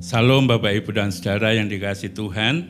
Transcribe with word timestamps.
Salam 0.00 0.48
Bapak 0.48 0.72
Ibu 0.72 0.96
dan 0.96 1.12
Saudara 1.12 1.52
yang 1.52 1.68
dikasih 1.68 2.16
Tuhan. 2.16 2.64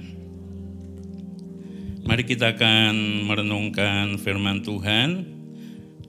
Mari 2.03 2.27
kita 2.27 2.59
akan 2.59 3.23
merenungkan 3.23 4.19
firman 4.19 4.67
Tuhan 4.67 5.31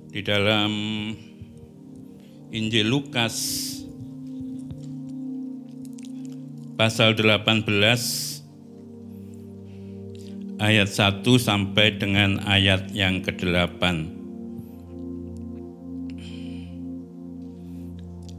di 0.10 0.26
dalam 0.26 0.74
Injil 2.50 2.90
Lukas 2.90 3.38
pasal 6.74 7.14
18 7.14 7.70
ayat 10.58 10.90
1 10.90 11.22
sampai 11.38 12.02
dengan 12.02 12.42
ayat 12.50 12.90
yang 12.98 13.22
ke-8. 13.22 13.78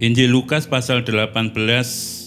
Injil 0.02 0.34
Lukas 0.34 0.66
pasal 0.66 1.06
18 1.06 2.21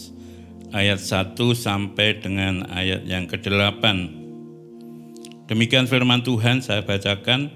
ayat 0.75 0.99
1 0.99 1.39
sampai 1.55 2.19
dengan 2.19 2.67
ayat 2.67 3.07
yang 3.07 3.31
ke-8. 3.31 3.83
Demikian 5.47 5.87
firman 5.87 6.19
Tuhan 6.19 6.59
saya 6.59 6.83
bacakan. 6.83 7.47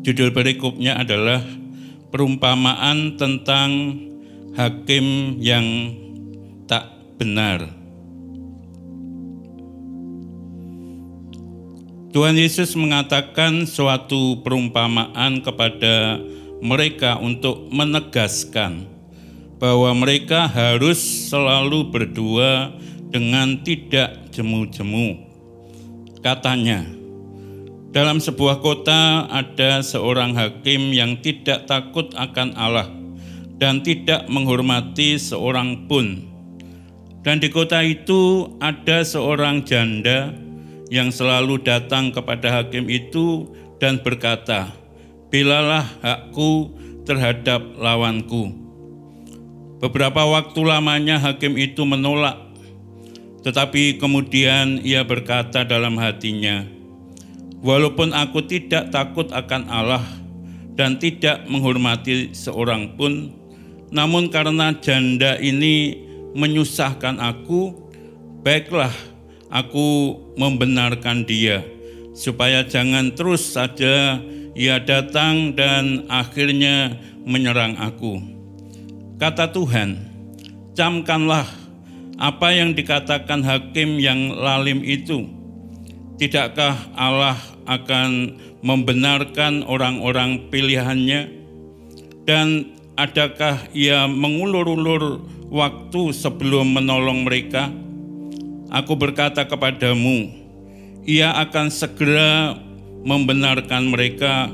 Judul 0.00 0.32
berikutnya 0.32 0.96
adalah 0.96 1.44
perumpamaan 2.08 3.20
tentang 3.20 4.00
hakim 4.56 5.36
yang 5.36 5.92
tak 6.64 6.88
benar. 7.20 7.68
Tuhan 12.08 12.40
Yesus 12.40 12.72
mengatakan 12.72 13.68
suatu 13.68 14.40
perumpamaan 14.40 15.44
kepada 15.44 16.16
mereka 16.64 17.20
untuk 17.20 17.68
menegaskan 17.68 18.97
bahwa 19.58 19.90
mereka 19.94 20.46
harus 20.46 20.98
selalu 21.28 21.90
berdua 21.90 22.72
dengan 23.10 23.58
tidak 23.66 24.30
jemu-jemu. 24.30 25.26
Katanya, 26.22 26.86
dalam 27.90 28.22
sebuah 28.22 28.62
kota 28.62 29.26
ada 29.26 29.82
seorang 29.82 30.34
hakim 30.38 30.94
yang 30.94 31.18
tidak 31.18 31.66
takut 31.66 32.14
akan 32.14 32.54
Allah 32.54 32.86
dan 33.58 33.82
tidak 33.82 34.30
menghormati 34.30 35.18
seorang 35.18 35.90
pun. 35.90 36.22
Dan 37.26 37.42
di 37.42 37.50
kota 37.50 37.82
itu 37.82 38.46
ada 38.62 39.02
seorang 39.02 39.66
janda 39.66 40.30
yang 40.88 41.10
selalu 41.10 41.58
datang 41.60 42.14
kepada 42.14 42.62
hakim 42.62 42.86
itu 42.86 43.50
dan 43.82 43.98
berkata, 44.00 44.70
"Bilalah 45.28 45.84
hakku 46.00 46.72
terhadap 47.02 47.60
lawanku." 47.74 48.67
Beberapa 49.78 50.26
waktu 50.26 50.60
lamanya 50.66 51.22
hakim 51.22 51.54
itu 51.54 51.86
menolak, 51.86 52.34
tetapi 53.46 54.02
kemudian 54.02 54.82
ia 54.82 55.06
berkata 55.06 55.62
dalam 55.62 55.94
hatinya, 56.02 56.66
"Walaupun 57.62 58.10
aku 58.10 58.42
tidak 58.42 58.90
takut 58.90 59.30
akan 59.30 59.70
Allah 59.70 60.02
dan 60.74 60.98
tidak 60.98 61.46
menghormati 61.46 62.34
seorang 62.34 62.98
pun, 62.98 63.30
namun 63.94 64.26
karena 64.34 64.74
janda 64.82 65.38
ini 65.38 66.02
menyusahkan 66.34 67.22
aku, 67.22 67.74
baiklah." 68.42 68.90
aku 69.52 70.16
membenarkan 70.36 71.24
dia, 71.24 71.64
supaya 72.12 72.64
jangan 72.64 73.12
terus 73.16 73.56
saja 73.56 74.20
ia 74.52 74.76
datang 74.80 75.56
dan 75.56 76.08
akhirnya 76.08 76.96
menyerang 77.24 77.76
aku. 77.76 78.37
Kata 79.18 79.50
Tuhan, 79.50 79.98
camkanlah 80.78 81.42
apa 82.22 82.54
yang 82.54 82.70
dikatakan 82.70 83.42
hakim 83.42 83.98
yang 83.98 84.30
lalim 84.30 84.78
itu. 84.86 85.26
Tidakkah 86.22 86.94
Allah 86.94 87.34
akan 87.66 88.38
membenarkan 88.62 89.66
orang-orang 89.66 90.46
pilihannya? 90.54 91.34
Dan 92.30 92.78
adakah 92.94 93.58
ia 93.74 94.06
mengulur-ulur 94.06 95.26
waktu 95.50 96.14
sebelum 96.14 96.78
menolong 96.78 97.26
mereka? 97.26 97.74
Aku 98.70 98.94
berkata 98.94 99.42
kepadamu, 99.50 100.30
ia 101.02 101.34
akan 101.34 101.74
segera 101.74 102.54
membenarkan 103.02 103.82
mereka. 103.90 104.46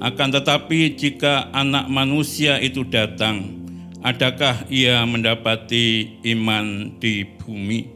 Akan 0.00 0.32
tetapi, 0.32 0.96
jika 0.96 1.52
Anak 1.52 1.92
Manusia 1.92 2.56
itu 2.56 2.88
datang, 2.88 3.59
adakah 4.00 4.64
ia 4.72 5.04
mendapati 5.04 6.18
iman 6.36 6.96
di 6.96 7.24
bumi? 7.24 7.88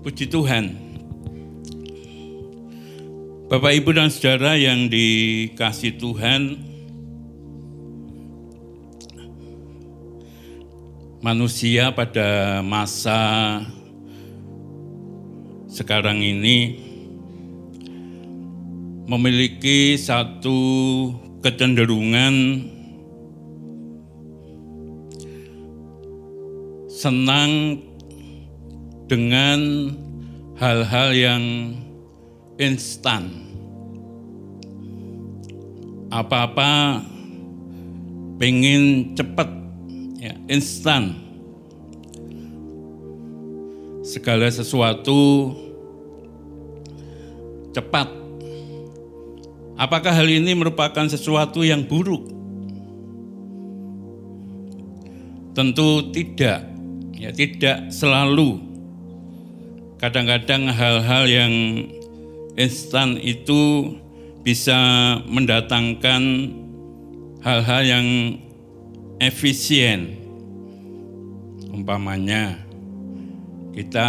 Puji 0.00 0.32
Tuhan, 0.32 0.90
Bapak, 3.52 3.74
Ibu, 3.76 3.90
dan 3.92 4.08
saudara 4.08 4.56
yang 4.56 4.88
dikasih 4.88 6.00
Tuhan, 6.00 6.56
manusia 11.20 11.92
pada 11.92 12.62
masa 12.64 13.60
sekarang 15.68 16.24
ini 16.24 16.80
memiliki 19.04 20.00
satu 20.00 20.56
kecenderungan 21.44 22.64
senang 27.00 27.80
dengan 29.08 29.88
hal-hal 30.60 31.16
yang 31.16 31.44
instan. 32.60 33.32
Apa-apa 36.12 37.00
pengen 38.36 39.16
cepat, 39.16 39.48
ya, 40.20 40.36
instan 40.52 41.16
segala 44.04 44.52
sesuatu 44.52 45.56
cepat. 47.72 48.12
Apakah 49.80 50.12
hal 50.12 50.28
ini 50.28 50.52
merupakan 50.52 51.08
sesuatu 51.08 51.64
yang 51.64 51.80
buruk? 51.80 52.28
Tentu 55.56 56.12
tidak. 56.12 56.69
Ya, 57.20 57.28
tidak 57.36 57.92
selalu. 57.92 58.56
Kadang-kadang 60.00 60.72
hal-hal 60.72 61.28
yang 61.28 61.54
instan 62.56 63.20
itu 63.20 63.92
bisa 64.40 64.80
mendatangkan 65.28 66.48
hal-hal 67.44 67.82
yang 67.84 68.06
efisien. 69.20 70.16
Umpamanya, 71.68 72.56
kita 73.76 74.08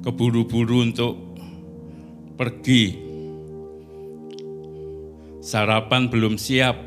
keburu-buru 0.00 0.88
untuk 0.88 1.20
pergi. 2.40 2.96
Sarapan 5.44 6.08
belum 6.08 6.40
siap, 6.40 6.80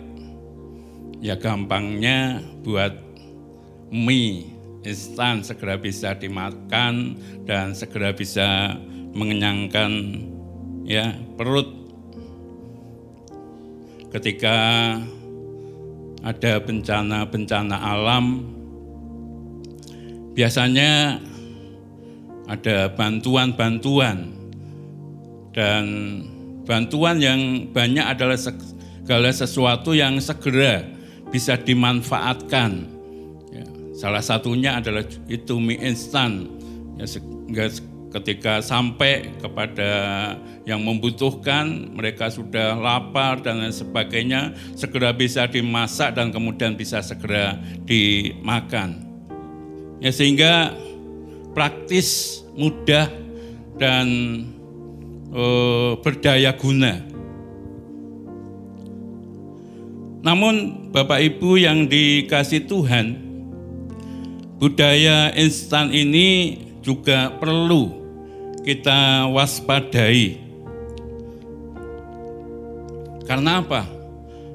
ya 1.22 1.38
gampangnya 1.38 2.42
buat 2.66 3.03
mie. 3.94 4.50
Instan 4.84 5.46
segera 5.46 5.80
bisa 5.80 6.12
dimakan 6.18 7.16
dan 7.48 7.72
segera 7.72 8.12
bisa 8.12 8.76
mengenyangkan 9.14 9.92
ya 10.84 11.16
perut. 11.40 11.72
Ketika 14.12 14.58
ada 16.24 16.54
bencana-bencana 16.60 17.78
alam 17.80 18.44
biasanya 20.36 21.22
ada 22.50 22.92
bantuan-bantuan. 22.92 24.36
Dan 25.54 25.86
bantuan 26.66 27.22
yang 27.22 27.70
banyak 27.70 28.04
adalah 28.04 28.36
segala 28.36 29.30
sesuatu 29.30 29.94
yang 29.94 30.18
segera 30.18 30.82
bisa 31.30 31.56
dimanfaatkan. 31.56 32.93
Ya, 34.04 34.12
salah 34.12 34.20
satunya 34.20 34.84
adalah 34.84 35.08
itu 35.32 35.64
mie 35.64 35.80
instan. 35.80 36.52
Ya, 37.00 37.08
sehingga 37.08 37.72
ketika 38.12 38.60
sampai 38.60 39.32
kepada 39.40 39.92
yang 40.68 40.84
membutuhkan, 40.84 41.96
mereka 41.96 42.28
sudah 42.28 42.76
lapar 42.76 43.40
dan 43.40 43.64
lain 43.64 43.72
sebagainya, 43.72 44.60
segera 44.76 45.16
bisa 45.16 45.48
dimasak 45.48 46.20
dan 46.20 46.36
kemudian 46.36 46.76
bisa 46.76 47.00
segera 47.00 47.56
dimakan. 47.88 49.08
Ya 50.04 50.12
sehingga 50.12 50.76
praktis, 51.56 52.44
mudah 52.60 53.08
dan 53.80 54.08
uh, 55.32 55.96
berdaya 56.04 56.52
guna. 56.60 57.00
Namun 60.28 60.92
Bapak 60.92 61.24
Ibu 61.24 61.56
yang 61.56 61.88
dikasih 61.88 62.68
Tuhan, 62.68 63.23
budaya 64.64 65.28
instan 65.36 65.92
ini 65.92 66.56
juga 66.80 67.36
perlu 67.36 67.92
kita 68.64 69.28
waspadai. 69.28 70.40
Karena 73.28 73.60
apa? 73.60 73.84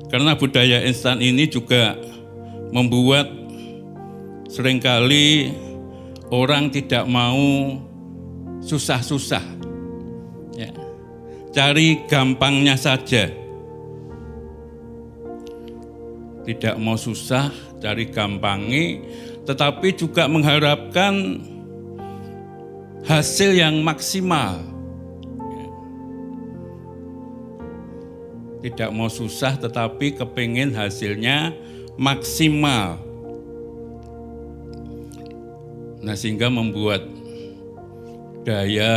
Karena 0.09 0.33
budaya 0.33 0.81
instan 0.89 1.21
ini 1.21 1.45
juga 1.45 1.93
membuat 2.73 3.29
sering 4.49 4.81
kali 4.81 5.53
orang 6.33 6.73
tidak 6.73 7.05
mau 7.05 7.77
susah-susah. 8.65 9.45
Ya. 10.57 10.73
Cari 11.53 12.09
gampangnya 12.09 12.81
saja 12.81 13.29
tidak 16.49 16.81
mau 16.81 16.97
susah, 16.97 17.53
cari 17.77 18.09
gampangi, 18.09 19.05
tetapi 19.49 19.97
juga 19.97 20.29
mengharapkan 20.29 21.41
hasil 23.09 23.57
yang 23.57 23.81
maksimal. 23.81 24.61
Tidak 28.61 28.93
mau 28.93 29.09
susah, 29.09 29.57
tetapi 29.57 30.21
kepingin 30.21 30.77
hasilnya 30.77 31.57
maksimal. 31.97 33.01
Nah, 36.05 36.13
sehingga 36.13 36.53
membuat 36.53 37.09
daya 38.45 38.93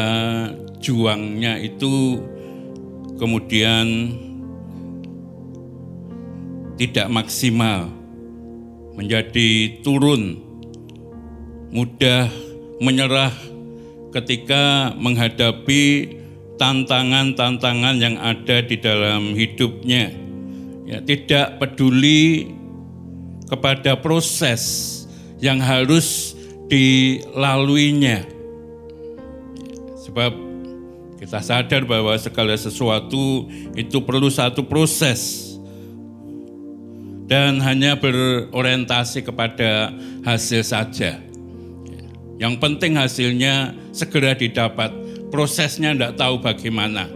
juangnya 0.84 1.64
itu 1.64 2.20
kemudian 3.16 3.88
tidak 6.76 7.08
maksimal, 7.08 8.01
menjadi 8.96 9.82
turun, 9.82 10.40
mudah 11.72 12.28
menyerah 12.84 13.32
ketika 14.12 14.92
menghadapi 15.00 16.18
tantangan-tantangan 16.60 17.96
yang 17.98 18.16
ada 18.20 18.62
di 18.62 18.76
dalam 18.78 19.34
hidupnya. 19.34 20.14
Ya, 20.86 21.00
tidak 21.00 21.58
peduli 21.64 22.52
kepada 23.48 23.96
proses 23.96 24.90
yang 25.40 25.64
harus 25.64 26.36
dilaluinya. 26.68 28.28
Sebab 30.04 30.32
kita 31.22 31.40
sadar 31.40 31.88
bahwa 31.88 32.12
segala 32.20 32.58
sesuatu 32.58 33.48
itu 33.78 33.98
perlu 34.04 34.28
satu 34.28 34.66
proses 34.66 35.51
dan 37.32 37.64
hanya 37.64 37.96
berorientasi 37.96 39.24
kepada 39.24 39.96
hasil 40.28 40.68
saja. 40.68 41.16
Yang 42.36 42.60
penting 42.60 43.00
hasilnya 43.00 43.72
segera 43.96 44.36
didapat, 44.36 44.92
prosesnya 45.32 45.96
tidak 45.96 46.20
tahu 46.20 46.44
bagaimana. 46.44 47.08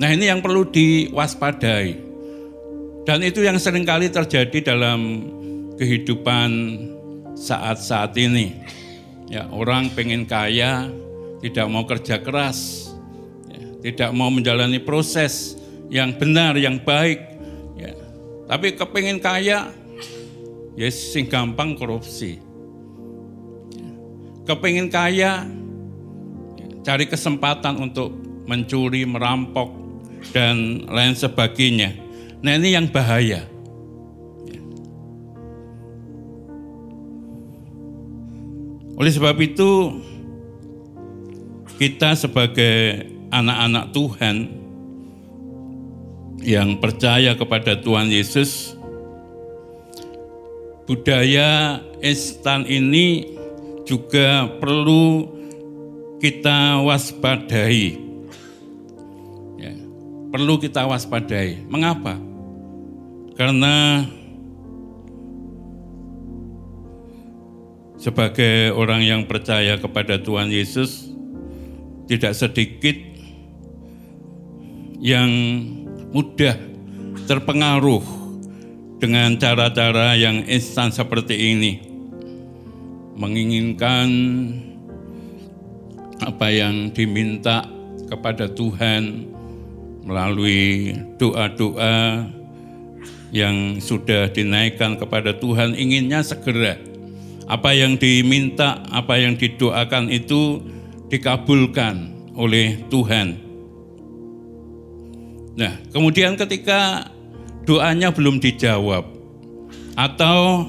Nah 0.00 0.08
ini 0.08 0.32
yang 0.32 0.40
perlu 0.40 0.64
diwaspadai. 0.72 2.00
Dan 3.04 3.20
itu 3.20 3.44
yang 3.44 3.60
sering 3.60 3.84
kali 3.84 4.08
terjadi 4.08 4.72
dalam 4.72 5.28
kehidupan 5.76 6.50
saat-saat 7.36 8.16
ini. 8.16 8.56
Ya, 9.28 9.44
orang 9.52 9.92
pengen 9.92 10.24
kaya, 10.24 10.88
tidak 11.44 11.66
mau 11.68 11.84
kerja 11.84 12.24
keras, 12.24 12.88
ya, 13.52 13.90
tidak 13.90 14.10
mau 14.16 14.32
menjalani 14.32 14.80
proses 14.80 15.60
yang 15.92 16.14
benar, 16.16 16.54
yang 16.56 16.80
baik, 16.80 17.31
tapi 18.52 18.76
kepingin 18.76 19.16
kaya, 19.16 19.72
ya 20.76 20.88
sing 20.92 21.24
gampang 21.24 21.72
korupsi. 21.72 22.36
Kepingin 24.44 24.92
kaya, 24.92 25.48
cari 26.84 27.08
kesempatan 27.08 27.80
untuk 27.80 28.12
mencuri, 28.44 29.08
merampok, 29.08 29.72
dan 30.36 30.84
lain 30.84 31.16
sebagainya. 31.16 31.96
Nah 32.44 32.52
ini 32.60 32.76
yang 32.76 32.92
bahaya. 32.92 33.48
Oleh 39.00 39.12
sebab 39.16 39.40
itu, 39.40 39.96
kita 41.80 42.20
sebagai 42.20 43.08
anak-anak 43.32 43.96
Tuhan, 43.96 44.61
yang 46.42 46.82
percaya 46.82 47.38
kepada 47.38 47.78
Tuhan 47.78 48.10
Yesus, 48.10 48.74
budaya 50.84 51.78
instan 52.02 52.66
ini 52.66 53.38
juga 53.86 54.50
perlu 54.58 55.30
kita 56.18 56.82
waspadai. 56.82 57.98
Ya, 59.58 59.74
perlu 60.30 60.58
kita 60.58 60.86
waspadai. 60.86 61.62
Mengapa? 61.66 62.18
Karena 63.38 64.06
sebagai 67.98 68.74
orang 68.74 69.06
yang 69.06 69.22
percaya 69.30 69.78
kepada 69.78 70.18
Tuhan 70.18 70.50
Yesus, 70.50 71.10
tidak 72.10 72.34
sedikit 72.34 72.98
yang 75.02 75.30
mudah 76.12 76.56
terpengaruh 77.24 78.04
dengan 79.00 79.34
cara-cara 79.40 80.14
yang 80.14 80.44
instan 80.46 80.92
seperti 80.92 81.56
ini. 81.56 81.72
Menginginkan 83.18 84.08
apa 86.22 86.48
yang 86.54 86.94
diminta 86.94 87.66
kepada 88.06 88.46
Tuhan 88.46 89.26
melalui 90.06 90.94
doa-doa 91.18 92.28
yang 93.32 93.80
sudah 93.80 94.28
dinaikkan 94.28 95.00
kepada 95.00 95.32
Tuhan 95.32 95.72
inginnya 95.72 96.20
segera 96.20 96.76
apa 97.48 97.74
yang 97.74 97.98
diminta, 97.98 98.80
apa 98.92 99.18
yang 99.18 99.34
didoakan 99.36 100.12
itu 100.12 100.62
dikabulkan 101.10 102.12
oleh 102.32 102.80
Tuhan. 102.88 103.51
Nah, 105.52 105.76
kemudian 105.92 106.32
ketika 106.40 107.12
doanya 107.68 108.08
belum 108.08 108.40
dijawab 108.40 109.04
atau 109.92 110.64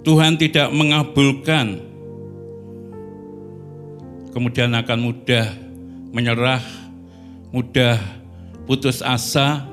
Tuhan 0.00 0.40
tidak 0.40 0.72
mengabulkan, 0.72 1.76
kemudian 4.32 4.72
akan 4.72 4.98
mudah 5.04 5.46
menyerah, 6.16 6.64
mudah 7.52 8.00
putus 8.64 9.04
asa, 9.04 9.68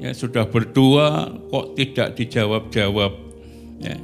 ya 0.00 0.16
sudah 0.16 0.48
berdoa 0.48 1.28
kok 1.52 1.76
tidak 1.76 2.16
dijawab-jawab, 2.16 3.12
ya, 3.84 4.00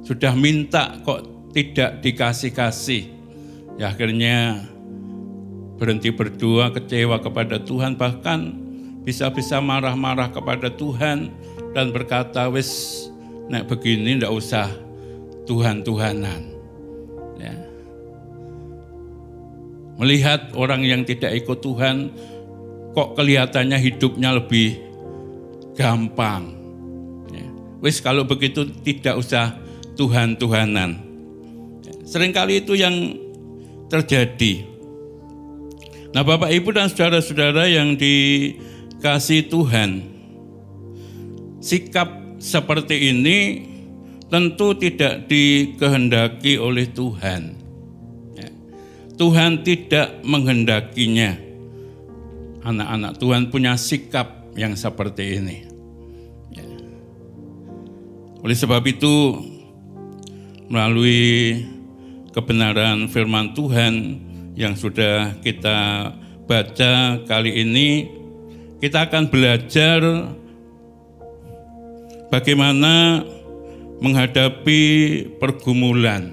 sudah 0.00 0.32
minta 0.32 0.96
kok 1.04 1.52
tidak 1.52 2.00
dikasih-kasih, 2.00 3.04
ya 3.76 3.92
akhirnya 3.92 4.64
berhenti 5.76 6.14
berdoa, 6.14 6.70
kecewa 6.70 7.18
kepada 7.18 7.58
Tuhan, 7.58 7.98
bahkan 7.98 8.54
bisa-bisa 9.04 9.60
marah-marah 9.60 10.32
kepada 10.32 10.72
Tuhan 10.72 11.28
dan 11.76 11.90
berkata, 11.92 12.48
wis 12.48 13.04
nek 13.52 13.68
begini 13.68 14.16
ndak 14.16 14.32
usah 14.32 14.70
Tuhan-Tuhanan. 15.44 16.42
Ya. 17.36 17.54
Melihat 20.00 20.56
orang 20.56 20.82
yang 20.82 21.04
tidak 21.04 21.36
ikut 21.44 21.60
Tuhan, 21.60 22.10
kok 22.96 23.18
kelihatannya 23.18 23.76
hidupnya 23.76 24.40
lebih 24.40 24.80
gampang. 25.76 26.56
Ya. 27.28 27.46
Wis 27.84 28.00
kalau 28.00 28.24
begitu 28.24 28.64
tidak 28.80 29.20
usah 29.20 29.60
Tuhan-Tuhanan. 30.00 30.90
Ya. 31.84 31.92
Seringkali 32.08 32.64
itu 32.64 32.72
yang 32.78 33.20
terjadi. 33.92 34.73
Nah, 36.14 36.22
Bapak 36.22 36.46
Ibu 36.46 36.70
dan 36.70 36.86
saudara-saudara 36.86 37.66
yang 37.66 37.98
dikasih 37.98 39.50
Tuhan, 39.50 40.06
sikap 41.58 42.38
seperti 42.38 43.10
ini 43.10 43.38
tentu 44.30 44.78
tidak 44.78 45.26
dikehendaki 45.26 46.54
oleh 46.54 46.86
Tuhan. 46.86 47.58
Ya. 48.38 48.46
Tuhan 49.18 49.66
tidak 49.66 50.22
menghendakinya. 50.22 51.34
Anak-anak 52.62 53.18
Tuhan 53.18 53.50
punya 53.50 53.74
sikap 53.74 54.54
yang 54.54 54.78
seperti 54.78 55.42
ini. 55.42 55.66
Ya. 56.54 56.68
Oleh 58.38 58.54
sebab 58.54 58.86
itu, 58.86 59.34
melalui 60.70 61.58
kebenaran 62.30 63.10
firman 63.10 63.50
Tuhan, 63.50 63.94
yang 64.54 64.78
sudah 64.78 65.34
kita 65.42 66.10
baca 66.46 67.18
kali 67.26 67.62
ini, 67.62 68.06
kita 68.78 69.10
akan 69.10 69.26
belajar 69.26 70.30
bagaimana 72.30 73.26
menghadapi 73.98 74.82
pergumulan, 75.42 76.30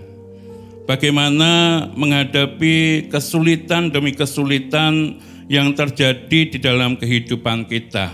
bagaimana 0.86 1.86
menghadapi 1.98 3.08
kesulitan 3.10 3.90
demi 3.90 4.14
kesulitan 4.14 5.18
yang 5.50 5.74
terjadi 5.74 6.40
di 6.52 6.58
dalam 6.62 7.00
kehidupan 7.00 7.66
kita, 7.66 8.14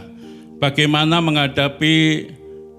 bagaimana 0.61 1.19
menghadapi 1.19 2.29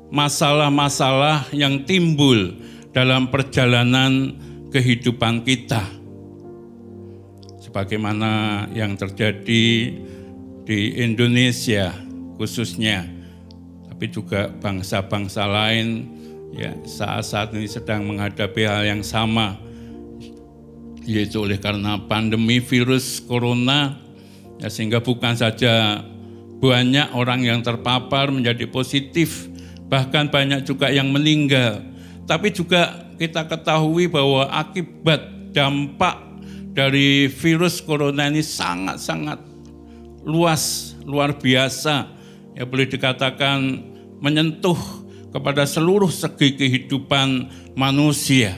masalah-masalah 0.08 1.52
yang 1.52 1.84
timbul 1.84 2.56
dalam 2.96 3.28
perjalanan 3.28 4.32
kehidupan 4.72 5.44
kita. 5.44 5.97
Sebagaimana 7.78 8.66
yang 8.74 8.98
terjadi 8.98 9.94
di 10.66 10.80
Indonesia 10.98 11.94
khususnya, 12.34 13.06
tapi 13.86 14.10
juga 14.10 14.50
bangsa-bangsa 14.50 15.46
lain 15.46 16.10
ya 16.58 16.74
saat-saat 16.82 17.54
ini 17.54 17.70
sedang 17.70 18.02
menghadapi 18.10 18.66
hal 18.66 18.82
yang 18.82 19.06
sama 19.06 19.62
yaitu 21.06 21.38
oleh 21.38 21.54
karena 21.62 22.02
pandemi 22.02 22.58
virus 22.58 23.22
corona 23.22 23.94
ya 24.58 24.66
sehingga 24.66 24.98
bukan 24.98 25.38
saja 25.38 26.02
banyak 26.58 27.14
orang 27.14 27.46
yang 27.46 27.62
terpapar 27.62 28.34
menjadi 28.34 28.66
positif 28.66 29.46
bahkan 29.86 30.26
banyak 30.26 30.66
juga 30.66 30.90
yang 30.90 31.14
meninggal. 31.14 31.86
Tapi 32.26 32.50
juga 32.50 33.06
kita 33.22 33.46
ketahui 33.46 34.10
bahwa 34.10 34.50
akibat 34.50 35.54
dampak 35.54 36.27
dari 36.78 37.26
virus 37.26 37.82
corona 37.82 38.30
ini 38.30 38.38
sangat-sangat 38.38 39.42
luas, 40.22 40.94
luar 41.02 41.34
biasa. 41.34 42.06
Ya 42.54 42.62
boleh 42.62 42.86
dikatakan 42.86 43.82
menyentuh 44.22 44.78
kepada 45.34 45.66
seluruh 45.66 46.06
segi 46.06 46.54
kehidupan 46.54 47.50
manusia. 47.74 48.54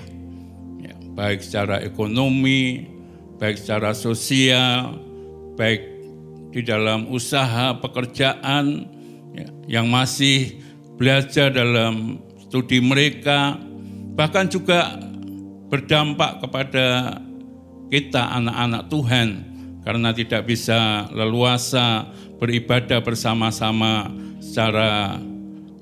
Ya, 0.85 0.93
baik 1.17 1.41
secara 1.41 1.81
ekonomi, 1.81 2.93
baik 3.41 3.57
secara 3.57 3.97
sosial, 3.97 5.01
baik 5.57 5.81
di 6.53 6.61
dalam 6.61 7.09
usaha 7.09 7.73
pekerjaan 7.81 8.85
ya, 9.33 9.49
yang 9.81 9.89
masih 9.89 10.61
belajar 11.01 11.49
dalam 11.49 12.21
studi 12.37 12.85
mereka, 12.85 13.57
bahkan 14.13 14.45
juga 14.45 15.01
berdampak 15.73 16.45
kepada 16.45 17.17
kita 17.91 18.39
anak-anak 18.39 18.87
Tuhan 18.87 19.29
karena 19.83 20.15
tidak 20.15 20.47
bisa 20.47 21.11
leluasa 21.11 22.07
beribadah 22.39 23.03
bersama-sama 23.03 24.09
secara 24.41 25.19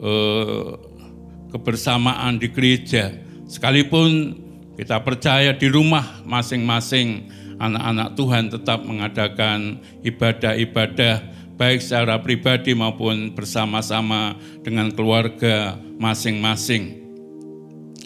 eh, 0.00 0.68
kebersamaan 1.52 2.40
di 2.40 2.48
gereja. 2.50 3.12
Sekalipun 3.48 4.36
kita 4.76 5.00
percaya 5.04 5.52
di 5.52 5.68
rumah 5.68 6.24
masing-masing 6.24 7.28
anak-anak 7.58 8.14
Tuhan 8.14 8.44
tetap 8.48 8.86
mengadakan 8.86 9.82
ibadah-ibadah 10.06 11.36
baik 11.58 11.82
secara 11.82 12.22
pribadi 12.22 12.70
maupun 12.72 13.34
bersama-sama 13.34 14.38
dengan 14.62 14.94
keluarga 14.94 15.74
masing-masing. 15.98 17.02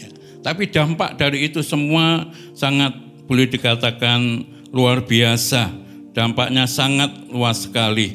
Ya. 0.00 0.09
Tapi 0.40 0.73
dampak 0.73 1.21
dari 1.21 1.52
itu 1.52 1.61
semua 1.61 2.32
sangat 2.56 3.12
boleh 3.32 3.48
dikatakan 3.48 4.44
luar 4.76 5.08
biasa. 5.08 5.72
Dampaknya 6.12 6.68
sangat 6.68 7.08
luas 7.32 7.64
sekali. 7.64 8.12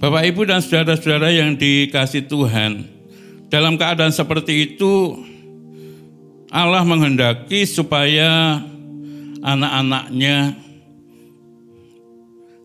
Bapak, 0.00 0.24
Ibu, 0.24 0.48
dan 0.48 0.64
saudara-saudara 0.64 1.28
yang 1.28 1.52
dikasih 1.60 2.24
Tuhan, 2.24 2.88
dalam 3.52 3.76
keadaan 3.76 4.08
seperti 4.08 4.72
itu, 4.72 5.20
Allah 6.48 6.80
menghendaki 6.80 7.68
supaya 7.68 8.64
anak-anaknya 9.44 10.56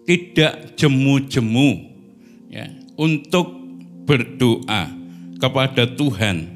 tidak 0.07 0.79
jemu-jemu 0.79 1.91
ya, 2.47 2.71
untuk 2.95 3.51
berdoa 4.07 4.87
kepada 5.35 5.83
Tuhan 5.83 6.53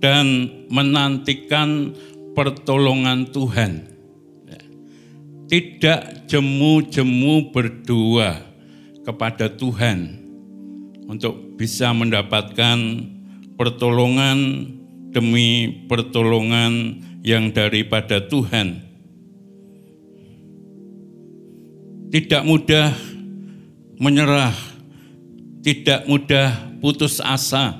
dan 0.00 0.48
menantikan 0.72 1.92
pertolongan 2.36 3.28
Tuhan. 3.30 3.88
Tidak 5.50 6.30
jemu-jemu 6.30 7.50
berdoa 7.50 8.38
kepada 9.02 9.50
Tuhan 9.50 10.14
untuk 11.10 11.58
bisa 11.58 11.90
mendapatkan 11.90 12.78
pertolongan 13.58 14.38
demi 15.10 15.82
pertolongan 15.90 17.02
yang 17.26 17.50
daripada 17.50 18.22
Tuhan 18.22 18.90
tidak 22.10 22.42
mudah 22.42 22.90
menyerah, 24.02 24.54
tidak 25.62 26.04
mudah 26.10 26.50
putus 26.82 27.22
asa, 27.22 27.78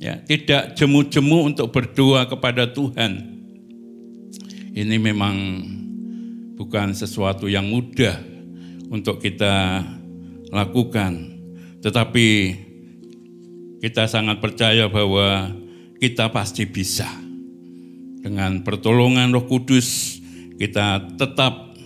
ya, 0.00 0.16
tidak 0.24 0.74
jemu-jemu 0.80 1.52
untuk 1.52 1.68
berdoa 1.68 2.24
kepada 2.24 2.64
Tuhan. 2.72 3.29
Ini 4.80 4.96
memang 4.96 5.36
bukan 6.56 6.96
sesuatu 6.96 7.44
yang 7.52 7.68
mudah 7.68 8.16
untuk 8.88 9.20
kita 9.20 9.84
lakukan, 10.48 11.36
tetapi 11.84 12.56
kita 13.84 14.08
sangat 14.08 14.40
percaya 14.40 14.88
bahwa 14.88 15.52
kita 16.00 16.32
pasti 16.32 16.64
bisa. 16.64 17.12
Dengan 18.24 18.64
pertolongan 18.64 19.36
Roh 19.36 19.44
Kudus, 19.44 20.16
kita 20.56 21.12
tetap 21.12 21.76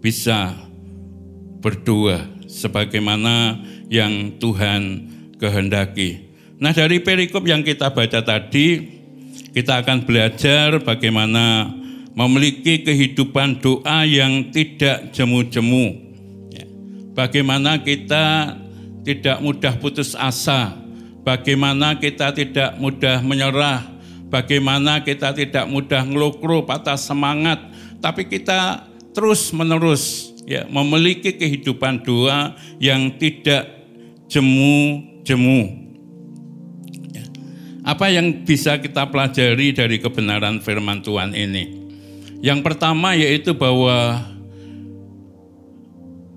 bisa 0.00 0.56
berdoa 1.60 2.32
sebagaimana 2.48 3.60
yang 3.92 4.40
Tuhan 4.40 5.04
kehendaki. 5.36 6.32
Nah, 6.56 6.72
dari 6.72 7.04
perikop 7.04 7.44
yang 7.44 7.60
kita 7.60 7.92
baca 7.92 8.24
tadi, 8.24 8.88
kita 9.52 9.84
akan 9.84 10.08
belajar 10.08 10.80
bagaimana 10.80 11.76
memiliki 12.18 12.82
kehidupan 12.82 13.62
doa 13.62 14.02
yang 14.02 14.50
tidak 14.50 15.14
jemu-jemu. 15.14 15.86
Ya. 16.50 16.66
Bagaimana 17.14 17.78
kita 17.78 18.58
tidak 19.06 19.38
mudah 19.38 19.78
putus 19.78 20.18
asa, 20.18 20.74
bagaimana 21.22 21.94
kita 21.94 22.34
tidak 22.34 22.74
mudah 22.82 23.22
menyerah, 23.22 23.86
bagaimana 24.26 25.06
kita 25.06 25.30
tidak 25.30 25.70
mudah 25.70 26.02
ngelukru, 26.02 26.66
patah 26.66 26.98
semangat, 26.98 27.62
tapi 28.02 28.26
kita 28.26 28.90
terus 29.14 29.54
menerus 29.54 30.34
ya 30.42 30.66
memiliki 30.66 31.38
kehidupan 31.38 32.02
doa 32.02 32.58
yang 32.82 33.14
tidak 33.14 33.62
jemu-jemu. 34.26 35.86
Ya. 37.14 37.24
Apa 37.86 38.10
yang 38.10 38.42
bisa 38.42 38.74
kita 38.82 39.06
pelajari 39.06 39.70
dari 39.70 40.02
kebenaran 40.02 40.58
firman 40.58 40.98
Tuhan 40.98 41.38
ini? 41.38 41.77
Yang 42.38 42.60
pertama 42.62 43.18
yaitu 43.18 43.50
bahwa 43.54 44.22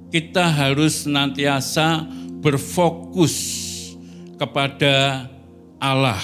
kita 0.09 0.43
harus 0.49 1.05
senantiasa 1.05 2.03
berfokus 2.41 3.35
kepada 4.35 5.29
Allah, 5.77 6.21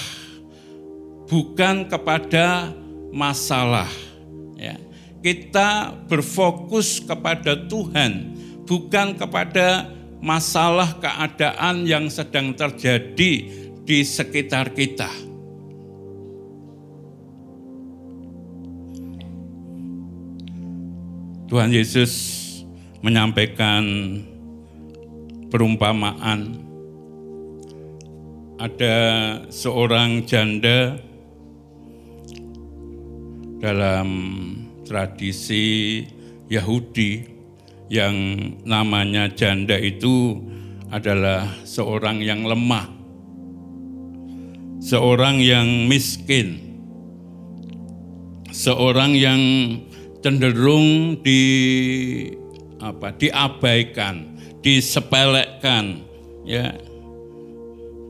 bukan 1.30 1.86
kepada 1.86 2.74
masalah. 3.14 3.88
Ya 4.58 4.88
kita 5.22 5.94
berfokus 6.06 7.02
kepada 7.02 7.58
Tuhan, 7.66 8.34
bukan 8.66 9.18
kepada 9.18 9.90
masalah 10.22 10.98
keadaan 10.98 11.86
yang 11.86 12.06
sedang 12.10 12.54
terjadi 12.54 13.32
di 13.82 13.98
sekitar 14.06 14.74
kita. 14.74 15.10
Tuhan 21.48 21.72
Yesus 21.72 22.12
menyampaikan 23.00 23.80
perumpamaan. 25.48 26.60
Ada 28.60 28.96
seorang 29.48 30.28
janda 30.28 31.00
dalam 33.64 34.08
tradisi 34.84 36.04
Yahudi 36.52 37.24
yang 37.88 38.12
namanya 38.68 39.32
janda 39.32 39.80
itu 39.80 40.44
adalah 40.92 41.48
seorang 41.64 42.20
yang 42.20 42.44
lemah, 42.44 42.92
seorang 44.84 45.40
yang 45.40 45.88
miskin, 45.88 46.60
seorang 48.52 49.16
yang 49.16 49.40
cenderung 50.22 51.18
di 51.22 51.42
apa 52.78 53.14
diabaikan, 53.14 54.38
disepelekan, 54.62 56.02
ya 56.46 56.74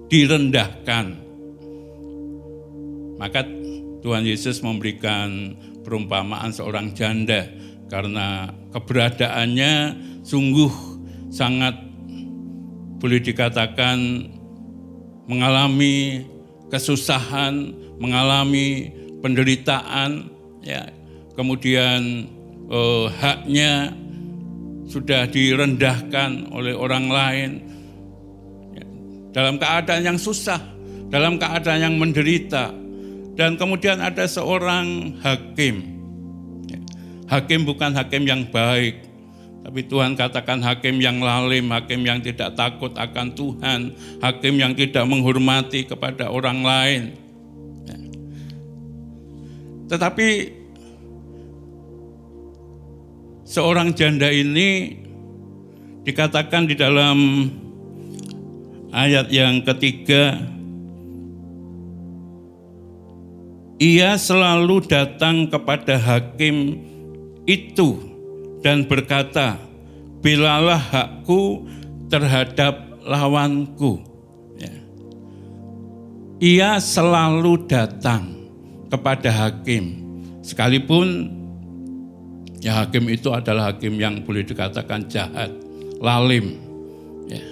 direndahkan. 0.09 1.07
Maka 3.19 3.45
Tuhan 4.01 4.25
Yesus 4.25 4.63
memberikan 4.63 5.59
perumpamaan 5.83 6.55
seorang 6.55 6.95
janda 6.95 7.51
karena 7.91 8.53
keberadaannya 8.73 9.97
sungguh 10.23 10.71
sangat 11.33 11.75
boleh 12.99 13.21
dikatakan 13.23 13.99
mengalami 15.29 16.25
kesusahan, 16.73 17.73
mengalami 18.01 18.93
penderitaan, 19.21 20.31
ya, 20.65 20.89
kemudian 21.39 22.27
eh, 22.67 23.07
haknya 23.23 23.95
sudah 24.91 25.31
direndahkan 25.31 26.51
oleh 26.51 26.75
orang 26.75 27.07
lain 27.07 27.51
ya, 28.75 28.85
dalam 29.31 29.55
keadaan 29.63 30.03
yang 30.03 30.19
susah, 30.19 30.59
dalam 31.07 31.39
keadaan 31.39 31.79
yang 31.79 31.95
menderita, 31.95 32.75
dan 33.39 33.55
kemudian 33.55 34.03
ada 34.03 34.27
seorang 34.27 35.15
hakim. 35.23 35.95
Ya, 36.67 36.83
hakim 37.31 37.63
bukan 37.63 37.95
hakim 37.95 38.27
yang 38.27 38.43
baik, 38.51 39.07
tapi 39.63 39.87
Tuhan 39.87 40.19
katakan 40.19 40.59
hakim 40.59 40.99
yang 40.99 41.23
lalim, 41.23 41.71
hakim 41.71 42.03
yang 42.03 42.19
tidak 42.19 42.59
takut 42.59 42.91
akan 42.99 43.31
Tuhan, 43.39 43.95
hakim 44.19 44.59
yang 44.59 44.75
tidak 44.75 45.07
menghormati 45.07 45.87
kepada 45.87 46.35
orang 46.35 46.67
lain. 46.67 47.03
Ya. 47.87 47.99
Tetapi 49.95 50.58
seorang 53.49 53.97
janda 53.97 54.29
ini 54.29 55.01
dikatakan 56.05 56.69
di 56.69 56.77
dalam 56.77 57.49
ayat 58.93 59.33
yang 59.33 59.65
ketiga, 59.65 60.37
ia 63.81 64.21
selalu 64.21 64.85
datang 64.85 65.49
kepada 65.49 65.97
hakim 65.97 66.77
itu 67.49 68.05
dan 68.61 68.85
berkata, 68.85 69.57
"Bilalah 70.21 70.77
hakku 70.77 71.65
terhadap 72.13 73.01
lawanku." 73.01 74.05
Ya. 74.61 74.75
Ia 76.37 76.71
selalu 76.85 77.65
datang 77.65 78.37
kepada 78.93 79.33
hakim, 79.33 80.05
sekalipun 80.45 81.38
Ya 82.59 82.83
hakim 82.83 83.07
itu 83.07 83.31
adalah 83.31 83.71
hakim 83.71 83.99
yang 83.99 84.23
boleh 84.27 84.43
dikatakan 84.43 85.07
jahat, 85.07 85.51
lalim. 86.03 86.59
Ya. 87.31 87.43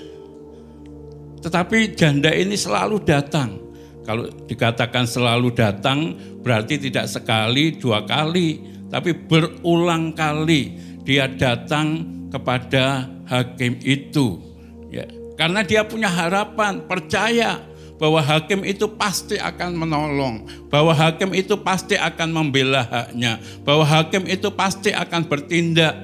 Tetapi 1.47 1.95
janda 1.95 2.35
ini 2.35 2.59
selalu 2.59 2.99
datang. 3.07 3.63
Kalau 4.03 4.31
dikatakan 4.47 5.07
selalu 5.07 5.55
datang 5.55 6.15
berarti 6.43 6.79
tidak 6.79 7.07
sekali, 7.11 7.75
dua 7.79 8.03
kali, 8.07 8.63
tapi 8.91 9.15
berulang 9.15 10.15
kali 10.15 10.75
dia 11.07 11.31
datang 11.31 12.03
kepada 12.31 13.07
hakim 13.31 13.79
itu. 13.83 14.43
Ya. 14.91 15.07
Karena 15.39 15.63
dia 15.63 15.87
punya 15.87 16.11
harapan, 16.11 16.83
percaya 16.87 17.63
bahwa 17.97 18.21
hakim 18.21 18.61
itu 18.65 18.85
pasti 18.93 19.41
akan 19.41 19.73
menolong, 19.73 20.45
bahwa 20.69 20.93
hakim 20.93 21.33
itu 21.33 21.57
pasti 21.57 21.97
akan 21.97 22.29
membela 22.29 22.85
haknya, 22.85 23.41
bahwa 23.65 23.85
hakim 23.85 24.29
itu 24.29 24.53
pasti 24.53 24.93
akan 24.93 25.25
bertindak 25.25 25.97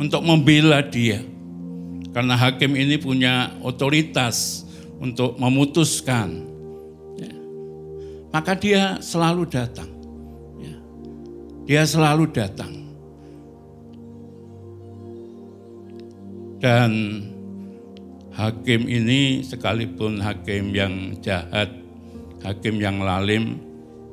untuk 0.00 0.24
membela 0.24 0.80
dia. 0.80 1.20
Karena 2.12 2.36
hakim 2.36 2.76
ini 2.76 3.00
punya 3.00 3.56
otoritas 3.64 4.68
untuk 5.00 5.40
memutuskan. 5.40 6.44
Ya. 7.16 7.32
Maka 8.28 8.52
dia 8.52 9.00
selalu 9.00 9.48
datang. 9.48 9.88
Ya. 10.60 10.76
Dia 11.64 11.82
selalu 11.88 12.28
datang. 12.28 12.72
Dan 16.60 16.92
hakim 18.32 18.88
ini 18.88 19.44
sekalipun 19.44 20.20
hakim 20.20 20.72
yang 20.72 21.16
jahat, 21.20 21.68
hakim 22.40 22.80
yang 22.80 23.00
lalim, 23.04 23.60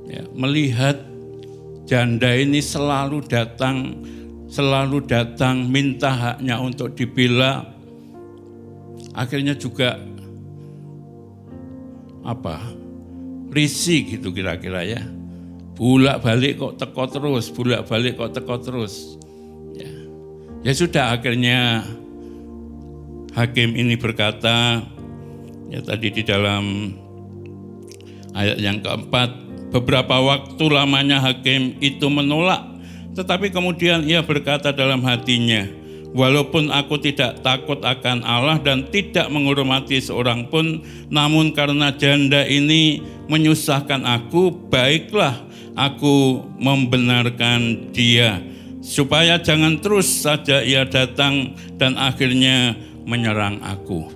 ya, 0.05 0.23
melihat 0.35 0.99
janda 1.87 2.35
ini 2.35 2.59
selalu 2.59 3.23
datang, 3.25 4.03
selalu 4.51 5.07
datang 5.07 5.71
minta 5.71 6.11
haknya 6.11 6.59
untuk 6.59 6.93
dibela, 6.93 7.63
akhirnya 9.15 9.55
juga 9.55 9.97
apa 12.27 12.61
risih 13.49 14.05
gitu 14.19 14.29
kira-kira 14.35 14.85
ya. 14.85 15.01
Bulak 15.79 16.19
balik 16.19 16.59
kok 16.59 16.75
teko 16.75 17.07
terus 17.07 17.47
bulak 17.55 17.87
balik 17.87 18.19
kok 18.19 18.35
teko 18.35 18.55
terus. 18.59 19.15
Ya 19.73 19.89
ya 20.61 20.73
sudah 20.75 21.15
akhirnya 21.15 21.87
hakim 23.33 23.75
ini 23.77 23.95
berkata, 23.99 24.81
ya 25.69 25.79
tadi 25.85 26.13
di 26.13 26.23
dalam 26.25 26.93
ayat 28.33 28.57
yang 28.57 28.81
keempat, 28.81 29.29
beberapa 29.73 30.17
waktu 30.21 30.63
lamanya 30.69 31.21
hakim 31.21 31.77
itu 31.81 32.09
menolak, 32.09 32.65
tetapi 33.13 33.53
kemudian 33.53 34.05
ia 34.05 34.21
berkata 34.25 34.73
dalam 34.73 35.01
hatinya, 35.05 35.79
Walaupun 36.09 36.73
aku 36.73 36.97
tidak 36.97 37.45
takut 37.45 37.77
akan 37.85 38.25
Allah 38.25 38.57
dan 38.57 38.89
tidak 38.89 39.29
menghormati 39.29 40.01
seorang 40.01 40.49
pun, 40.49 40.81
namun 41.05 41.53
karena 41.53 41.93
janda 41.93 42.41
ini 42.49 43.05
menyusahkan 43.29 44.01
aku, 44.09 44.49
baiklah 44.73 45.37
aku 45.77 46.41
membenarkan 46.57 47.93
dia, 47.93 48.41
supaya 48.81 49.37
jangan 49.37 49.77
terus 49.77 50.09
saja 50.09 50.65
ia 50.65 50.81
datang 50.89 51.53
dan 51.77 51.93
akhirnya 51.93 52.73
menyerang 53.07 53.59
aku. 53.63 54.07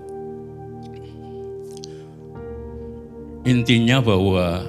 Intinya 3.44 4.00
bahwa 4.00 4.64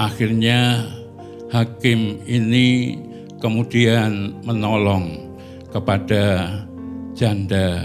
akhirnya 0.00 0.88
hakim 1.52 2.24
ini 2.24 2.98
kemudian 3.38 4.32
menolong 4.42 5.36
kepada 5.68 6.48
janda 7.12 7.84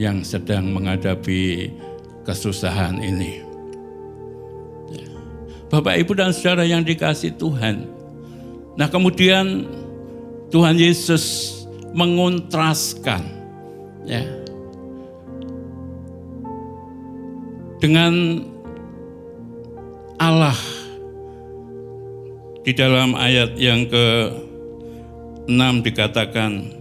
yang 0.00 0.24
sedang 0.24 0.72
menghadapi 0.72 1.70
kesusahan 2.24 2.98
ini. 2.98 3.44
Bapak, 5.68 5.98
Ibu, 6.06 6.12
dan 6.14 6.30
saudara 6.30 6.62
yang 6.62 6.86
dikasih 6.86 7.34
Tuhan. 7.34 7.90
Nah, 8.78 8.86
kemudian 8.86 9.66
Tuhan 10.54 10.78
Yesus 10.78 11.52
mengontraskan 11.90 13.33
ya. 14.08 14.22
Dengan 17.80 18.40
Allah 20.16 20.56
di 22.64 22.72
dalam 22.72 23.12
ayat 23.12 23.60
yang 23.60 23.84
ke-6 23.92 25.60
dikatakan 25.84 26.72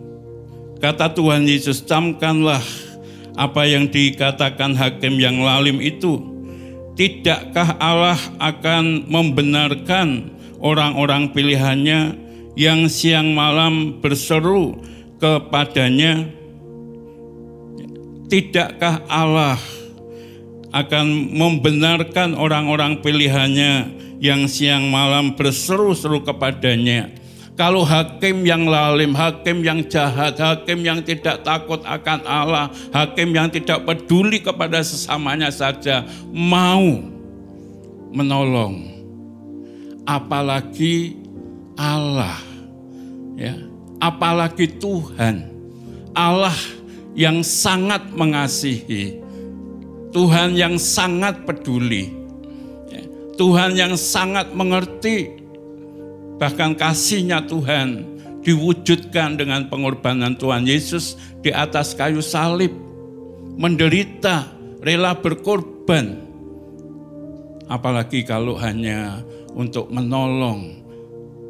kata 0.80 1.12
Tuhan 1.12 1.44
Yesus 1.44 1.84
camkanlah 1.84 2.64
apa 3.36 3.66
yang 3.66 3.90
dikatakan 3.90 4.78
hakim 4.78 5.18
yang 5.20 5.42
lalim 5.42 5.82
itu. 5.82 6.32
Tidakkah 6.94 7.82
Allah 7.82 8.22
akan 8.38 9.10
membenarkan 9.10 10.30
orang-orang 10.62 11.34
pilihannya 11.34 12.14
yang 12.54 12.86
siang 12.86 13.34
malam 13.34 13.98
berseru 13.98 14.78
kepadanya 15.18 16.30
Tidakkah 18.34 19.06
Allah 19.06 19.62
akan 20.74 21.38
membenarkan 21.38 22.34
orang-orang 22.34 22.98
pilihannya 22.98 23.93
yang 24.17 24.50
siang 24.50 24.89
malam 24.89 25.38
berseru-seru 25.38 26.26
kepadanya? 26.26 27.13
Kalau 27.54 27.86
hakim 27.86 28.41
yang 28.41 28.65
lalim, 28.65 29.13
hakim 29.13 29.62
yang 29.62 29.86
jahat, 29.86 30.34
hakim 30.41 30.82
yang 30.82 31.06
tidak 31.06 31.46
takut 31.46 31.86
akan 31.86 32.26
Allah, 32.26 32.74
hakim 32.89 33.38
yang 33.38 33.54
tidak 33.54 33.86
peduli 33.86 34.41
kepada 34.41 34.82
sesamanya 34.82 35.54
saja 35.54 36.02
mau 36.34 37.06
menolong, 38.10 38.82
apalagi 40.10 41.22
Allah, 41.78 42.41
ya, 43.38 43.54
apalagi 44.02 44.65
Tuhan, 44.82 45.54
Allah 46.17 46.58
yang 47.13 47.45
sangat 47.45 48.10
mengasihi, 48.13 49.21
Tuhan 50.13 50.58
yang 50.58 50.78
sangat 50.82 51.45
peduli, 51.45 52.10
ya, 52.89 53.04
Tuhan 53.38 53.78
yang 53.78 53.93
sangat 53.97 54.54
mengerti, 54.54 55.38
bahkan 56.41 56.73
kasihnya 56.73 57.45
Tuhan 57.45 58.13
diwujudkan 58.43 59.39
dengan 59.39 59.71
pengorbanan 59.71 60.36
Tuhan 60.36 60.67
Yesus 60.67 61.15
di 61.39 61.54
atas 61.54 61.95
kayu 61.95 62.19
salib, 62.19 62.73
menderita 63.56 64.49
rela 64.84 65.15
berkorban. 65.15 66.19
Apalagi 67.71 68.28
kalau 68.28 68.60
hanya 68.60 69.23
untuk 69.56 69.88
menolong 69.89 70.84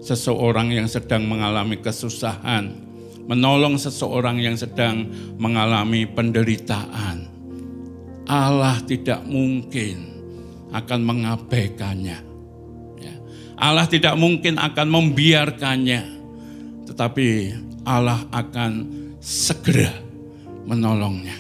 seseorang 0.04 0.70
yang 0.76 0.86
sedang 0.86 1.26
mengalami 1.26 1.80
kesusahan, 1.80 2.83
menolong 3.28 3.78
seseorang 3.80 4.40
yang 4.40 4.58
sedang 4.60 5.08
mengalami 5.40 6.06
penderitaan. 6.08 7.28
Allah 8.28 8.80
tidak 8.88 9.24
mungkin 9.28 10.08
akan 10.72 11.04
mengabaikannya. 11.04 12.20
Ya. 13.00 13.16
Allah 13.60 13.88
tidak 13.88 14.16
mungkin 14.16 14.58
akan 14.58 14.90
membiarkannya, 14.90 16.04
tetapi 16.88 17.54
Allah 17.84 18.24
akan 18.32 18.88
segera 19.20 19.92
menolongnya. 20.64 21.36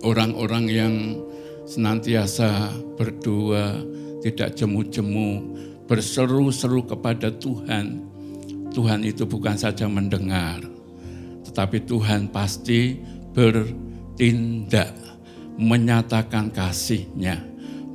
orang-orang 0.06 0.66
yang 0.70 0.94
senantiasa 1.66 2.70
berdoa, 2.96 3.82
tidak 4.22 4.54
jemu-jemu, 4.58 5.58
berseru-seru 5.86 6.86
kepada 6.86 7.30
Tuhan. 7.34 8.02
Tuhan 8.74 9.08
itu 9.08 9.24
bukan 9.24 9.56
saja 9.56 9.88
mendengar, 9.88 10.60
tetapi 11.48 11.88
Tuhan 11.88 12.28
pasti 12.28 13.00
bertindak, 13.32 14.92
menyatakan 15.56 16.52
kasihnya, 16.52 17.40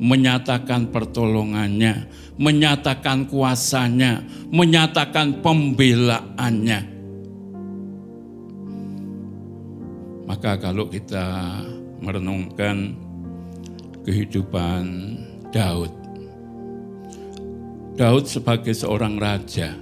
menyatakan 0.00 0.88
pertolongannya, 0.88 2.09
menyatakan 2.40 3.29
kuasanya, 3.29 4.24
menyatakan 4.48 5.44
pembelaannya. 5.44 6.81
Maka 10.24 10.57
kalau 10.57 10.88
kita 10.88 11.61
merenungkan 12.01 12.97
kehidupan 14.03 14.83
Daud, 15.53 15.93
Daud 18.01 18.25
sebagai 18.25 18.73
seorang 18.73 19.21
raja 19.21 19.77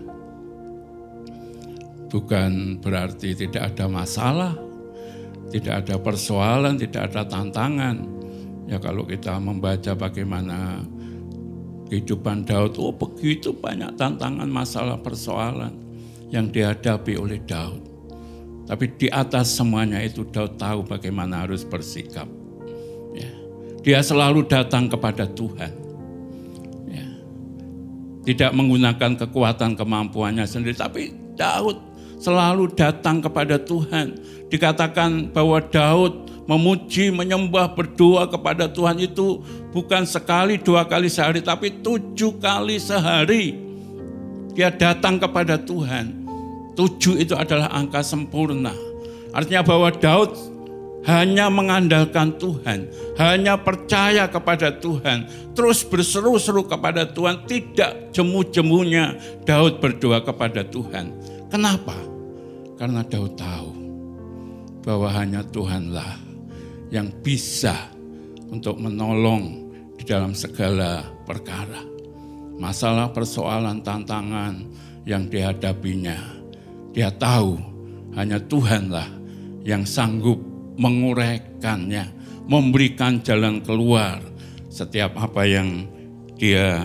bukan 2.08 2.80
berarti 2.80 3.36
tidak 3.36 3.76
ada 3.76 3.86
masalah, 3.86 4.52
tidak 5.52 5.84
ada 5.84 5.96
persoalan, 6.00 6.80
tidak 6.80 7.12
ada 7.12 7.22
tantangan. 7.28 7.96
Ya 8.68 8.76
kalau 8.80 9.04
kita 9.04 9.36
membaca 9.40 9.92
bagaimana 9.96 10.82
kehidupan 11.88 12.44
Daud, 12.44 12.76
oh 12.80 12.92
begitu 12.92 13.52
banyak 13.56 13.96
tantangan, 13.96 14.48
masalah, 14.48 15.00
persoalan 15.00 15.72
yang 16.28 16.52
dihadapi 16.52 17.16
oleh 17.16 17.40
Daud. 17.44 17.87
Tapi 18.68 18.84
di 19.00 19.08
atas 19.08 19.56
semuanya 19.56 19.96
itu 20.04 20.28
Daud 20.28 20.60
tahu 20.60 20.84
bagaimana 20.84 21.48
harus 21.48 21.64
bersikap. 21.64 22.28
Ya. 23.16 23.32
Dia 23.80 24.00
selalu 24.04 24.44
datang 24.44 24.92
kepada 24.92 25.24
Tuhan. 25.24 25.72
Ya. 26.92 27.08
Tidak 28.28 28.52
menggunakan 28.52 29.16
kekuatan 29.24 29.72
kemampuannya 29.72 30.44
sendiri, 30.44 30.76
tapi 30.76 31.16
Daud 31.32 31.80
selalu 32.20 32.68
datang 32.76 33.24
kepada 33.24 33.56
Tuhan. 33.56 34.20
Dikatakan 34.52 35.32
bahwa 35.32 35.64
Daud 35.64 36.28
memuji, 36.44 37.08
menyembah, 37.08 37.72
berdoa 37.72 38.28
kepada 38.28 38.68
Tuhan 38.68 39.00
itu 39.00 39.40
bukan 39.72 40.04
sekali, 40.04 40.60
dua 40.60 40.84
kali 40.84 41.08
sehari, 41.08 41.40
tapi 41.40 41.72
tujuh 41.80 42.36
kali 42.36 42.76
sehari. 42.76 43.56
Dia 44.52 44.68
datang 44.68 45.16
kepada 45.16 45.56
Tuhan. 45.56 46.17
Tujuh 46.78 47.18
itu 47.18 47.34
adalah 47.34 47.74
angka 47.74 48.06
sempurna. 48.06 48.70
Artinya 49.34 49.66
bahwa 49.66 49.90
Daud 49.90 50.30
hanya 51.10 51.50
mengandalkan 51.50 52.38
Tuhan, 52.38 52.86
hanya 53.18 53.58
percaya 53.58 54.30
kepada 54.30 54.70
Tuhan, 54.78 55.26
terus 55.58 55.82
berseru-seru 55.82 56.70
kepada 56.70 57.02
Tuhan, 57.02 57.42
tidak 57.50 58.14
jemu-jemunya 58.14 59.18
Daud 59.42 59.82
berdoa 59.82 60.22
kepada 60.22 60.62
Tuhan. 60.62 61.10
Kenapa? 61.50 61.98
Karena 62.78 63.02
Daud 63.02 63.34
tahu 63.34 63.70
bahwa 64.86 65.10
hanya 65.10 65.42
Tuhanlah 65.42 66.14
yang 66.94 67.10
bisa 67.26 67.90
untuk 68.54 68.78
menolong 68.78 69.74
di 69.98 70.06
dalam 70.06 70.30
segala 70.30 71.02
perkara. 71.26 71.82
Masalah, 72.54 73.10
persoalan, 73.10 73.82
tantangan 73.82 74.62
yang 75.02 75.26
dihadapinya. 75.26 76.37
Dia 76.98 77.14
tahu 77.14 77.54
hanya 78.18 78.42
Tuhanlah 78.42 79.06
yang 79.62 79.86
sanggup 79.86 80.42
menguraikannya, 80.74 82.10
memberikan 82.50 83.22
jalan 83.22 83.62
keluar 83.62 84.18
setiap 84.66 85.14
apa 85.14 85.46
yang 85.46 85.86
dia 86.34 86.82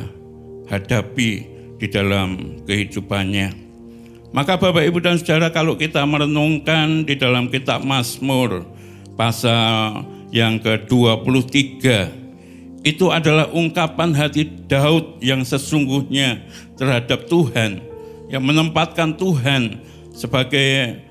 hadapi 0.69 1.49
di 1.81 1.87
dalam 1.89 2.61
kehidupannya. 2.61 3.57
Maka 4.37 4.61
Bapak 4.61 4.85
Ibu 4.85 5.01
dan 5.01 5.17
Saudara 5.17 5.49
kalau 5.49 5.81
kita 5.81 6.05
merenungkan 6.05 7.09
di 7.09 7.17
dalam 7.17 7.49
kitab 7.49 7.81
Mazmur 7.81 8.69
pasal 9.17 10.05
yang 10.29 10.61
ke-23 10.61 11.81
itu 12.85 13.09
adalah 13.09 13.49
ungkapan 13.49 14.13
hati 14.13 14.45
Daud 14.45 15.17
yang 15.25 15.41
sesungguhnya 15.41 16.45
terhadap 16.77 17.25
Tuhan 17.25 17.81
yang 18.29 18.45
menempatkan 18.45 19.17
Tuhan 19.17 19.92
sebagai 20.13 21.01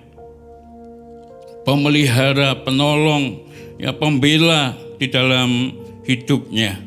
pemelihara, 1.66 2.56
penolong, 2.62 3.42
ya 3.76 3.90
pembela 3.92 4.78
di 4.96 5.10
dalam 5.10 5.74
hidupnya. 6.06 6.78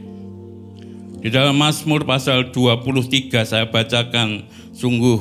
Di 1.19 1.33
dalam 1.33 1.57
Mazmur 1.57 2.05
pasal 2.05 2.53
23 2.53 3.43
saya 3.43 3.65
bacakan 3.67 4.45
sungguh 4.71 5.19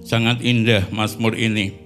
sangat 0.00 0.40
indah 0.40 0.88
Mazmur 0.88 1.34
ini. 1.36 1.76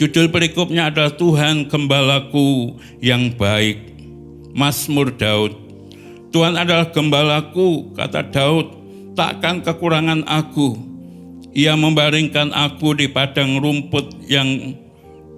Judul 0.00 0.32
berikutnya 0.32 0.88
adalah 0.88 1.12
Tuhan 1.12 1.68
Gembalaku 1.68 2.80
yang 3.04 3.36
baik. 3.36 3.92
Mazmur 4.56 5.12
Daud. 5.12 5.52
Tuhan 6.30 6.54
adalah 6.54 6.88
gembalaku, 6.94 7.90
kata 7.98 8.30
Daud, 8.30 8.70
takkan 9.18 9.60
kekurangan 9.60 10.24
aku. 10.24 10.89
Ia 11.50 11.74
membaringkan 11.74 12.54
aku 12.54 12.94
di 12.94 13.10
padang 13.10 13.58
rumput 13.58 14.26
yang 14.30 14.78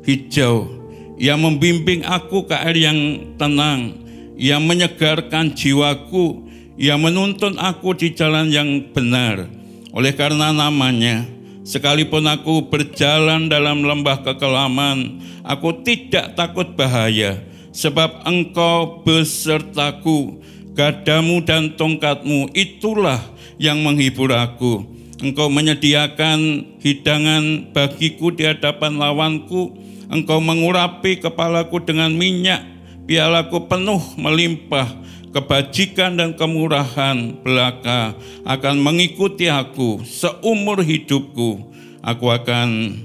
hijau. 0.05 0.69
Ia 1.17 1.39
membimbing 1.39 2.05
aku 2.05 2.45
ke 2.45 2.57
air 2.57 2.77
yang 2.77 2.99
tenang. 3.41 3.97
Ia 4.37 4.61
menyegarkan 4.61 5.57
jiwaku. 5.57 6.49
Ia 6.77 6.97
menuntun 7.01 7.57
aku 7.57 7.97
di 7.97 8.13
jalan 8.13 8.53
yang 8.53 8.93
benar. 8.93 9.49
Oleh 9.93 10.13
karena 10.17 10.53
namanya, 10.53 11.29
Sekalipun 11.63 12.27
aku 12.27 12.67
berjalan 12.67 13.47
dalam 13.47 13.87
lembah 13.87 14.19
kekelaman, 14.27 15.23
aku 15.47 15.79
tidak 15.87 16.35
takut 16.35 16.75
bahaya, 16.75 17.39
sebab 17.71 18.27
engkau 18.27 19.07
besertaku, 19.07 20.43
gadamu 20.75 21.39
dan 21.47 21.71
tongkatmu 21.79 22.51
itulah 22.51 23.23
yang 23.63 23.79
menghibur 23.79 24.35
aku. 24.35 24.83
Engkau 25.23 25.47
menyediakan 25.47 26.39
hidangan 26.83 27.71
bagiku 27.71 28.35
di 28.35 28.43
hadapan 28.43 28.99
lawanku, 28.99 29.71
engkau 30.11 30.43
mengurapi 30.43 31.23
kepalaku 31.23 31.79
dengan 31.79 32.11
minyak, 32.11 32.67
pialaku 33.07 33.71
penuh 33.71 34.03
melimpah, 34.19 34.91
kebajikan 35.31 36.19
dan 36.19 36.35
kemurahan 36.35 37.39
belaka 37.39 38.19
akan 38.43 38.83
mengikuti 38.83 39.47
aku 39.47 40.03
seumur 40.03 40.83
hidupku. 40.83 41.71
Aku 42.03 42.27
akan 42.35 42.99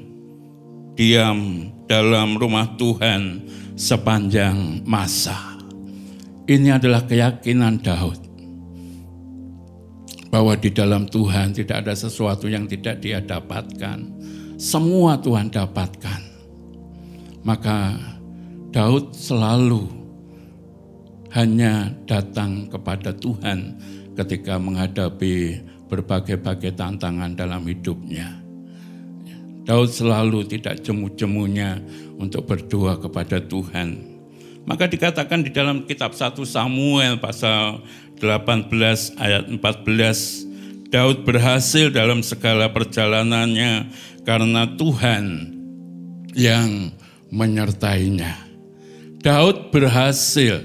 diam 0.98 1.70
dalam 1.86 2.34
rumah 2.34 2.74
Tuhan 2.82 3.46
sepanjang 3.78 4.82
masa. 4.90 5.62
Ini 6.50 6.82
adalah 6.82 7.06
keyakinan 7.06 7.78
Daud 7.86 8.27
bahwa 10.28 10.54
di 10.60 10.70
dalam 10.72 11.08
Tuhan 11.08 11.56
tidak 11.56 11.88
ada 11.88 11.94
sesuatu 11.96 12.52
yang 12.52 12.68
tidak 12.68 13.00
dia 13.00 13.24
dapatkan. 13.24 14.04
Semua 14.60 15.16
Tuhan 15.22 15.54
dapatkan. 15.54 16.22
Maka 17.48 17.96
Daud 18.76 19.16
selalu 19.16 19.88
hanya 21.32 21.92
datang 22.10 22.68
kepada 22.68 23.16
Tuhan 23.16 23.80
ketika 24.18 24.60
menghadapi 24.60 25.64
berbagai-bagai 25.88 26.76
tantangan 26.76 27.38
dalam 27.38 27.64
hidupnya. 27.64 28.44
Daud 29.68 29.92
selalu 29.92 30.48
tidak 30.48 30.80
jemu-jemunya 30.84 31.80
untuk 32.16 32.48
berdoa 32.48 32.96
kepada 33.00 33.44
Tuhan. 33.44 34.18
Maka 34.68 34.88
dikatakan 34.88 35.48
di 35.48 35.52
dalam 35.52 35.88
kitab 35.88 36.12
1 36.12 36.36
Samuel 36.44 37.20
pasal 37.24 37.84
18 38.20 39.18
ayat 39.22 39.46
14 39.50 40.48
Daud 40.88 41.28
berhasil 41.28 41.92
dalam 41.92 42.24
segala 42.24 42.72
perjalanannya 42.72 43.92
karena 44.24 44.64
Tuhan 44.80 45.52
yang 46.32 46.96
menyertainya. 47.28 48.48
Daud 49.20 49.76
berhasil 49.76 50.64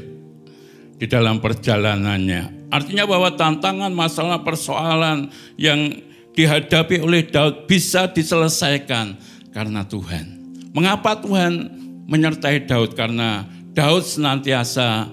di 0.94 1.06
dalam 1.10 1.42
perjalanannya. 1.42 2.70
Artinya 2.70 3.04
bahwa 3.04 3.34
tantangan, 3.34 3.90
masalah, 3.90 4.46
persoalan 4.46 5.34
yang 5.58 5.90
dihadapi 6.38 7.02
oleh 7.02 7.26
Daud 7.26 7.66
bisa 7.66 8.06
diselesaikan 8.06 9.18
karena 9.50 9.82
Tuhan. 9.82 10.38
Mengapa 10.72 11.18
Tuhan 11.18 11.68
menyertai 12.06 12.64
Daud? 12.64 12.94
Karena 12.94 13.44
Daud 13.74 14.06
senantiasa 14.06 15.10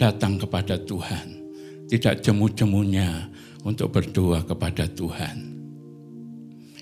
datang 0.00 0.40
kepada 0.40 0.80
Tuhan. 0.80 1.35
Tidak 1.86 2.18
jemu-jemunya 2.22 3.30
untuk 3.62 3.94
berdoa 3.94 4.42
kepada 4.42 4.86
Tuhan. 4.90 5.56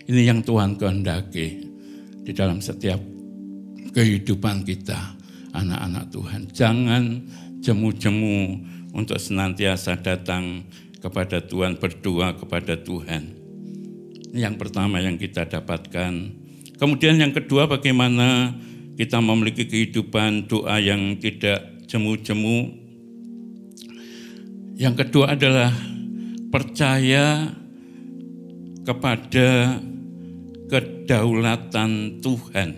Ini 0.04 0.20
yang 0.28 0.40
Tuhan 0.44 0.76
kehendaki 0.76 1.64
di 2.24 2.32
dalam 2.32 2.60
setiap 2.60 3.00
kehidupan 3.96 4.64
kita, 4.64 5.16
anak-anak 5.56 6.04
Tuhan. 6.12 6.40
Jangan 6.52 7.04
jemu-jemu 7.64 8.38
untuk 8.92 9.16
senantiasa 9.16 9.96
datang 10.00 10.68
kepada 11.00 11.40
Tuhan, 11.40 11.80
berdoa 11.80 12.36
kepada 12.36 12.76
Tuhan. 12.80 13.44
Yang 14.34 14.54
pertama 14.60 15.00
yang 15.00 15.16
kita 15.16 15.48
dapatkan. 15.48 16.12
Kemudian 16.74 17.16
yang 17.16 17.32
kedua 17.32 17.70
bagaimana 17.70 18.52
kita 18.94 19.22
memiliki 19.22 19.64
kehidupan 19.64 20.50
doa 20.50 20.76
yang 20.82 21.16
tidak 21.16 21.86
jemu-jemu. 21.88 22.83
Yang 24.74 25.06
kedua 25.06 25.38
adalah 25.38 25.70
percaya 26.50 27.46
kepada 28.82 29.78
kedaulatan 30.66 32.18
Tuhan. 32.18 32.70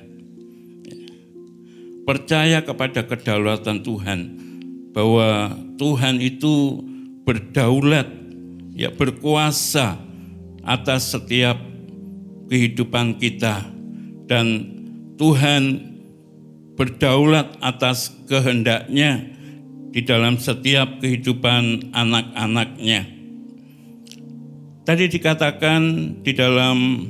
Percaya 2.04 2.62
kepada 2.62 3.00
kedaulatan 3.02 3.80
Tuhan 3.80 4.20
bahwa 4.92 5.56
Tuhan 5.80 6.20
itu 6.20 6.84
berdaulat 7.26 8.06
ya 8.76 8.92
berkuasa 8.92 9.98
atas 10.62 11.16
setiap 11.16 11.58
kehidupan 12.52 13.16
kita. 13.16 13.66
Dan 14.28 14.46
Tuhan 15.16 15.80
berdaulat 16.76 17.56
atas 17.64 18.12
kehendaknya 18.28 19.35
di 19.96 20.04
dalam 20.04 20.36
setiap 20.36 21.00
kehidupan 21.00 21.88
anak-anaknya. 21.96 23.08
Tadi 24.84 25.08
dikatakan 25.08 25.80
di 26.20 26.36
dalam 26.36 27.08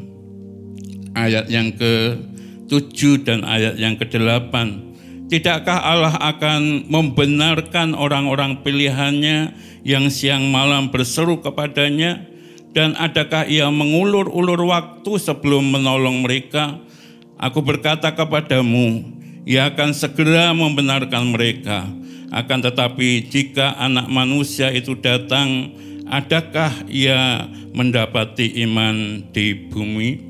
ayat 1.18 1.50
yang 1.50 1.74
ke-7 1.74 3.26
dan 3.26 3.42
ayat 3.42 3.74
yang 3.74 3.98
ke-8 3.98 4.86
Tidakkah 5.26 5.82
Allah 5.82 6.14
akan 6.22 6.86
membenarkan 6.86 7.98
orang-orang 7.98 8.62
pilihannya 8.62 9.58
yang 9.82 10.06
siang 10.06 10.54
malam 10.54 10.94
berseru 10.94 11.42
kepadanya? 11.42 12.22
Dan 12.70 12.94
adakah 12.94 13.50
ia 13.50 13.66
mengulur-ulur 13.66 14.70
waktu 14.70 15.18
sebelum 15.18 15.74
menolong 15.74 16.22
mereka? 16.22 16.78
Aku 17.42 17.58
berkata 17.58 18.14
kepadamu, 18.14 19.02
ia 19.42 19.66
akan 19.74 19.90
segera 19.98 20.54
membenarkan 20.54 21.34
mereka. 21.34 21.90
Akan 22.36 22.60
tetapi 22.60 23.32
jika 23.32 23.80
anak 23.80 24.12
manusia 24.12 24.68
itu 24.68 24.92
datang, 24.92 25.72
adakah 26.04 26.68
ia 26.84 27.48
mendapati 27.72 28.60
iman 28.68 29.24
di 29.32 29.56
bumi? 29.72 30.20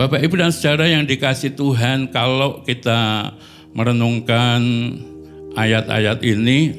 Bapak 0.00 0.24
Ibu 0.24 0.40
dan 0.40 0.48
Saudara 0.48 0.88
yang 0.88 1.04
dikasih 1.04 1.52
Tuhan, 1.52 2.08
kalau 2.08 2.64
kita 2.64 3.36
merenungkan 3.76 4.64
ayat-ayat 5.60 6.24
ini, 6.24 6.72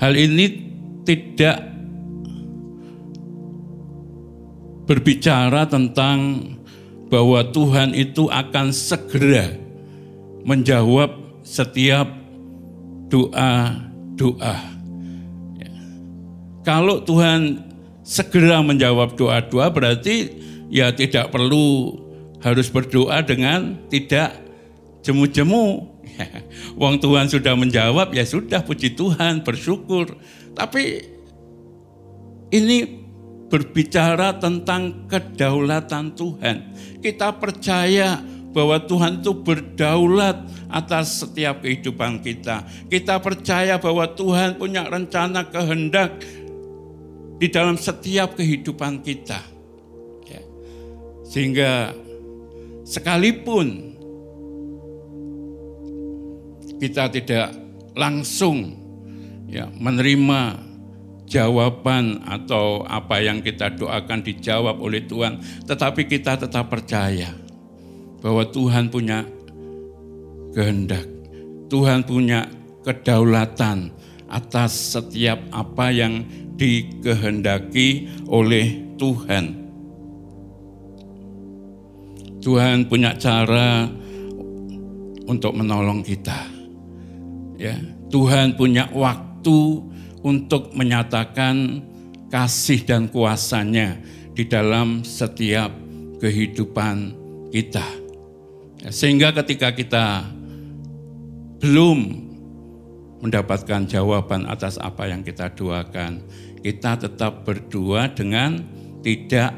hal 0.00 0.16
ini 0.16 0.64
tidak 1.04 1.60
berbicara 4.88 5.68
tentang 5.68 6.40
bahwa 7.12 7.44
Tuhan 7.52 7.92
itu 7.92 8.32
akan 8.32 8.72
segera 8.72 9.52
menjawab 10.48 11.17
setiap 11.48 12.12
doa-doa. 13.08 14.56
Ya. 15.56 15.72
Kalau 16.60 17.00
Tuhan 17.00 17.64
segera 18.04 18.60
menjawab 18.60 19.16
doa-doa 19.16 19.72
berarti 19.72 20.28
ya 20.68 20.92
tidak 20.92 21.32
perlu 21.32 21.96
harus 22.44 22.68
berdoa 22.68 23.24
dengan 23.24 23.88
tidak 23.88 24.36
jemu-jemu. 25.00 25.96
Wong 26.80 27.00
Tuhan 27.00 27.32
sudah 27.32 27.56
menjawab, 27.56 28.12
ya 28.12 28.28
sudah 28.28 28.60
puji 28.60 28.92
Tuhan, 28.92 29.40
bersyukur. 29.40 30.18
Tapi 30.52 30.82
ini 32.52 32.78
berbicara 33.48 34.36
tentang 34.36 35.08
kedaulatan 35.08 36.12
Tuhan. 36.12 36.56
Kita 37.00 37.32
percaya 37.40 38.20
bahwa 38.52 38.80
Tuhan 38.80 39.20
itu 39.20 39.32
berdaulat 39.36 40.48
atas 40.72 41.20
setiap 41.20 41.60
kehidupan 41.64 42.24
kita. 42.24 42.64
Kita 42.88 43.20
percaya 43.20 43.76
bahwa 43.76 44.08
Tuhan 44.12 44.56
punya 44.56 44.88
rencana 44.88 45.48
kehendak 45.48 46.20
di 47.38 47.46
dalam 47.48 47.78
setiap 47.78 48.34
kehidupan 48.34 49.04
kita. 49.04 49.58
Sehingga 51.28 51.92
sekalipun 52.88 53.92
kita 56.80 57.12
tidak 57.12 57.52
langsung 57.92 58.72
ya 59.44 59.68
menerima 59.68 60.56
jawaban 61.28 62.24
atau 62.24 62.80
apa 62.88 63.20
yang 63.20 63.44
kita 63.44 63.76
doakan 63.76 64.24
dijawab 64.24 64.80
oleh 64.80 65.04
Tuhan, 65.04 65.36
tetapi 65.68 66.08
kita 66.08 66.40
tetap 66.40 66.72
percaya 66.72 67.28
bahwa 68.18 68.42
Tuhan 68.48 68.90
punya 68.90 69.24
kehendak. 70.52 71.06
Tuhan 71.68 72.02
punya 72.02 72.48
kedaulatan 72.82 73.92
atas 74.28 74.96
setiap 74.96 75.40
apa 75.52 75.92
yang 75.92 76.24
dikehendaki 76.58 78.08
oleh 78.26 78.96
Tuhan. 78.98 79.68
Tuhan 82.38 82.88
punya 82.88 83.12
cara 83.18 83.86
untuk 85.28 85.52
menolong 85.52 86.00
kita. 86.00 86.48
Ya, 87.58 87.76
Tuhan 88.08 88.56
punya 88.56 88.88
waktu 88.94 89.84
untuk 90.22 90.72
menyatakan 90.72 91.84
kasih 92.32 92.86
dan 92.86 93.10
kuasanya 93.10 93.98
di 94.32 94.46
dalam 94.46 95.02
setiap 95.02 95.70
kehidupan 96.22 97.14
kita. 97.50 98.07
Sehingga 98.86 99.34
ketika 99.42 99.74
kita 99.74 100.22
belum 101.58 101.98
mendapatkan 103.18 103.90
jawaban 103.90 104.46
atas 104.46 104.78
apa 104.78 105.10
yang 105.10 105.26
kita 105.26 105.50
doakan, 105.50 106.22
kita 106.62 106.94
tetap 107.02 107.42
berdoa 107.42 108.06
dengan 108.14 108.62
tidak 109.02 109.50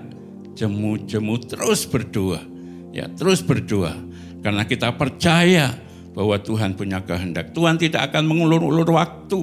jemu-jemu 0.57 1.37
terus 1.45 1.85
berdoa 1.85 2.51
Ya, 2.91 3.07
terus 3.07 3.39
berdoa 3.39 3.95
karena 4.43 4.67
kita 4.67 4.91
percaya 4.99 5.71
bahwa 6.11 6.35
Tuhan 6.43 6.75
punya 6.75 6.99
kehendak. 7.07 7.55
Tuhan 7.55 7.79
tidak 7.79 8.11
akan 8.11 8.27
mengulur-ulur 8.27 8.89
waktu. 8.99 9.41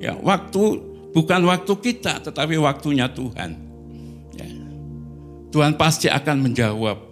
Ya, 0.00 0.12
waktu 0.20 0.60
bukan 1.16 1.48
waktu 1.48 1.72
kita, 1.80 2.20
tetapi 2.28 2.60
waktunya 2.60 3.08
Tuhan. 3.08 3.56
Ya. 4.36 4.48
Tuhan 5.48 5.80
pasti 5.80 6.12
akan 6.12 6.44
menjawab, 6.44 7.09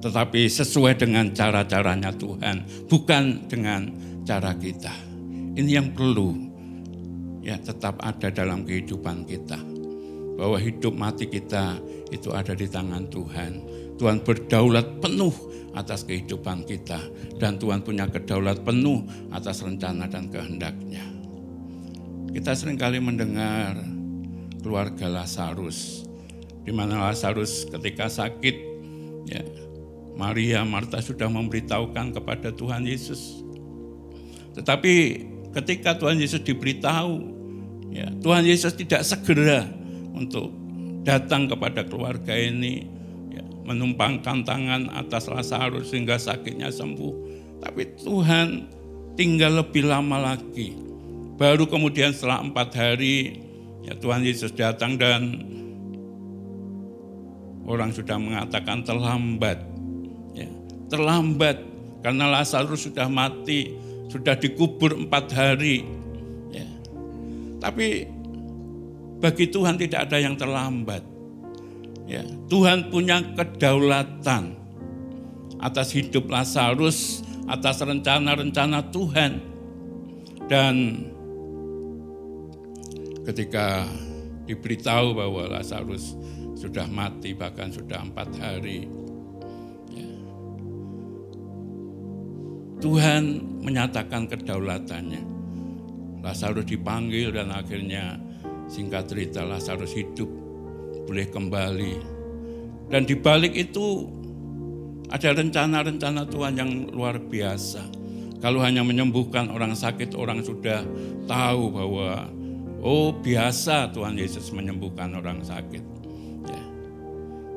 tetapi 0.00 0.48
sesuai 0.48 0.96
dengan 0.96 1.32
cara-caranya 1.32 2.12
Tuhan, 2.16 2.88
bukan 2.88 3.48
dengan 3.48 3.92
cara 4.24 4.56
kita. 4.56 4.92
Ini 5.56 5.70
yang 5.80 5.92
perlu 5.92 6.34
ya 7.44 7.56
tetap 7.60 8.00
ada 8.00 8.28
dalam 8.32 8.64
kehidupan 8.64 9.28
kita. 9.28 9.60
Bahwa 10.40 10.56
hidup 10.56 10.96
mati 10.96 11.28
kita 11.28 11.76
itu 12.08 12.32
ada 12.32 12.56
di 12.56 12.64
tangan 12.64 13.12
Tuhan 13.12 13.52
Tuhan 14.00 14.24
berdaulat 14.24 15.04
penuh 15.04 15.28
atas 15.76 16.08
kehidupan 16.08 16.64
kita. 16.64 16.96
Dan 17.36 17.60
Tuhan 17.60 17.84
punya 17.84 18.08
kedaulat 18.08 18.64
penuh 18.64 19.04
atas 19.28 19.60
rencana 19.60 20.08
dan 20.08 20.32
kehendaknya. 20.32 21.04
Kita 22.32 22.56
sering 22.56 22.80
kali 22.80 22.96
mendengar 22.96 23.76
keluarga 24.64 25.04
Lazarus. 25.04 26.08
Di 26.64 26.72
mana 26.72 27.12
Lazarus 27.12 27.68
ketika 27.68 28.08
sakit, 28.08 28.56
ya, 29.28 29.44
Maria, 30.20 30.60
Marta 30.68 31.00
sudah 31.00 31.32
memberitahukan 31.32 32.12
kepada 32.12 32.52
Tuhan 32.52 32.84
Yesus. 32.84 33.40
Tetapi 34.52 34.94
ketika 35.56 35.96
Tuhan 35.96 36.20
Yesus 36.20 36.44
diberitahu, 36.44 37.14
ya, 37.88 38.12
Tuhan 38.20 38.44
Yesus 38.44 38.76
tidak 38.76 39.00
segera 39.08 39.64
untuk 40.12 40.52
datang 41.00 41.48
kepada 41.48 41.88
keluarga 41.88 42.36
ini, 42.36 42.84
ya, 43.32 43.40
menumpangkan 43.64 44.44
tangan 44.44 44.92
atas 44.92 45.24
Lazarus 45.32 45.88
sehingga 45.88 46.20
sakitnya 46.20 46.68
sembuh. 46.68 47.14
Tapi 47.64 47.96
Tuhan 48.04 48.68
tinggal 49.16 49.64
lebih 49.64 49.88
lama 49.88 50.36
lagi. 50.36 50.76
Baru 51.40 51.64
kemudian 51.64 52.12
setelah 52.12 52.44
empat 52.44 52.76
hari, 52.76 53.40
ya 53.80 53.96
Tuhan 53.96 54.20
Yesus 54.20 54.52
datang 54.52 55.00
dan 55.00 55.40
orang 57.64 57.94
sudah 57.96 58.20
mengatakan 58.20 58.84
terlambat. 58.84 59.69
Terlambat 60.90 61.56
karena 62.02 62.26
Lazarus 62.26 62.90
sudah 62.90 63.06
mati, 63.06 63.78
sudah 64.10 64.34
dikubur 64.34 64.98
empat 64.98 65.30
hari. 65.32 65.86
Ya. 66.50 66.66
Tapi 67.62 68.10
bagi 69.20 69.46
Tuhan 69.52 69.78
tidak 69.78 70.10
ada 70.10 70.18
yang 70.18 70.34
terlambat. 70.34 71.04
Ya, 72.10 72.26
Tuhan 72.50 72.90
punya 72.90 73.22
kedaulatan 73.38 74.58
atas 75.62 75.94
hidup 75.94 76.26
Lazarus, 76.26 77.22
atas 77.46 77.78
rencana-rencana 77.84 78.90
Tuhan. 78.90 79.32
Dan 80.50 81.06
ketika 83.22 83.86
diberitahu 84.50 85.14
bahwa 85.14 85.46
Lazarus 85.46 86.18
sudah 86.58 86.90
mati 86.90 87.36
bahkan 87.36 87.70
sudah 87.70 88.02
empat 88.02 88.34
hari. 88.42 88.90
Tuhan 92.80 93.22
menyatakan 93.60 94.24
kedaulatannya. 94.26 95.22
Lazarus 96.20 96.68
dipanggil 96.68 97.32
dan 97.32 97.52
akhirnya 97.52 98.16
singkat 98.68 99.08
cerita 99.08 99.44
Lazarus 99.44 99.92
hidup, 99.96 100.28
boleh 101.08 101.28
kembali. 101.28 101.94
Dan 102.92 103.08
di 103.08 103.16
balik 103.16 103.56
itu 103.56 104.04
ada 105.08 105.32
rencana-rencana 105.32 106.28
Tuhan 106.28 106.54
yang 106.56 106.70
luar 106.92 107.20
biasa. 107.20 107.84
Kalau 108.40 108.64
hanya 108.64 108.80
menyembuhkan 108.80 109.52
orang 109.52 109.76
sakit, 109.76 110.16
orang 110.16 110.40
sudah 110.40 110.80
tahu 111.28 111.62
bahwa 111.72 112.28
oh 112.80 113.12
biasa 113.20 113.92
Tuhan 113.92 114.16
Yesus 114.16 114.48
menyembuhkan 114.52 115.12
orang 115.16 115.44
sakit. 115.44 116.00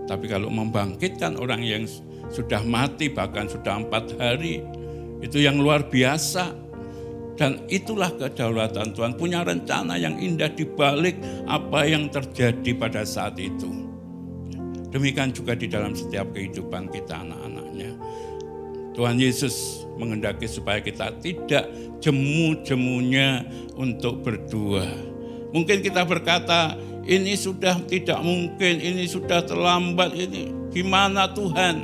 Tapi 0.04 0.26
kalau 0.28 0.52
membangkitkan 0.52 1.40
orang 1.40 1.64
yang 1.64 1.88
sudah 2.28 2.60
mati 2.68 3.08
bahkan 3.08 3.48
sudah 3.48 3.80
empat 3.80 4.20
hari, 4.20 4.60
itu 5.24 5.40
yang 5.40 5.56
luar 5.56 5.88
biasa. 5.88 6.60
Dan 7.34 7.66
itulah 7.66 8.14
kedaulatan 8.14 8.94
Tuhan, 8.94 9.18
punya 9.18 9.42
rencana 9.42 9.98
yang 9.98 10.22
indah 10.22 10.54
di 10.54 10.70
balik 10.70 11.18
apa 11.50 11.82
yang 11.90 12.06
terjadi 12.14 12.78
pada 12.78 13.02
saat 13.02 13.42
itu. 13.42 13.90
Demikian 14.94 15.34
juga 15.34 15.58
di 15.58 15.66
dalam 15.66 15.98
setiap 15.98 16.30
kehidupan 16.30 16.94
kita 16.94 17.26
anak-anaknya. 17.26 17.98
Tuhan 18.94 19.18
Yesus 19.18 19.82
mengendaki 19.98 20.46
supaya 20.46 20.78
kita 20.78 21.10
tidak 21.18 21.66
jemu-jemunya 21.98 23.42
untuk 23.82 24.22
berdua. 24.22 24.86
Mungkin 25.50 25.82
kita 25.82 26.06
berkata, 26.06 26.78
ini 27.02 27.34
sudah 27.34 27.82
tidak 27.90 28.22
mungkin, 28.22 28.78
ini 28.78 29.10
sudah 29.10 29.42
terlambat, 29.42 30.14
ini 30.14 30.54
gimana 30.70 31.26
Tuhan? 31.34 31.82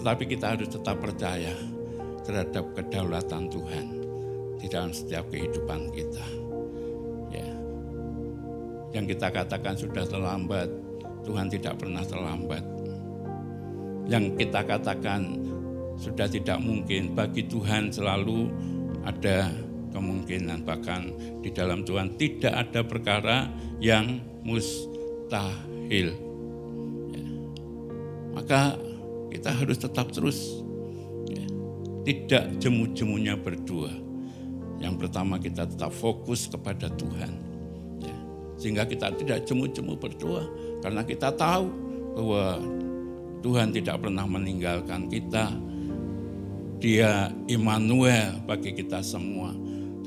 Tetapi 0.00 0.24
kita 0.24 0.56
harus 0.56 0.72
tetap 0.72 0.96
percaya 1.04 1.52
terhadap 2.28 2.76
kedaulatan 2.76 3.48
Tuhan 3.48 3.86
di 4.60 4.68
dalam 4.68 4.92
setiap 4.92 5.32
kehidupan 5.32 5.88
kita. 5.96 6.26
Ya. 7.32 7.48
Yang 8.92 9.16
kita 9.16 9.32
katakan 9.32 9.74
sudah 9.80 10.04
terlambat, 10.04 10.68
Tuhan 11.24 11.48
tidak 11.48 11.80
pernah 11.80 12.04
terlambat. 12.04 12.60
Yang 14.12 14.44
kita 14.44 14.60
katakan 14.60 15.40
sudah 15.96 16.28
tidak 16.28 16.60
mungkin, 16.60 17.16
bagi 17.16 17.48
Tuhan 17.48 17.88
selalu 17.88 18.52
ada 19.08 19.48
kemungkinan 19.88 20.68
bahkan 20.68 21.08
di 21.40 21.48
dalam 21.48 21.80
Tuhan 21.80 22.20
tidak 22.20 22.52
ada 22.52 22.84
perkara 22.84 23.48
yang 23.80 24.20
mustahil. 24.44 26.12
Ya. 27.08 27.28
Maka 28.36 28.76
kita 29.32 29.48
harus 29.48 29.80
tetap 29.80 30.12
terus. 30.12 30.67
Tidak 32.08 32.56
jemu-jemunya 32.56 33.36
berdua. 33.36 33.92
Yang 34.80 34.94
pertama 35.04 35.36
kita 35.36 35.68
tetap 35.68 35.92
fokus 35.92 36.48
kepada 36.48 36.88
Tuhan. 36.96 37.32
Ya. 38.00 38.16
Sehingga 38.56 38.88
kita 38.88 39.12
tidak 39.12 39.44
jemu-jemu 39.44 39.92
berdua 40.00 40.48
karena 40.80 41.04
kita 41.04 41.28
tahu 41.36 41.68
bahwa 42.16 42.44
Tuhan 43.44 43.76
tidak 43.76 44.00
pernah 44.00 44.24
meninggalkan 44.24 45.12
kita. 45.12 45.52
Dia 46.78 47.28
Immanuel 47.50 48.38
bagi 48.46 48.70
kita 48.70 49.02
semua 49.02 49.50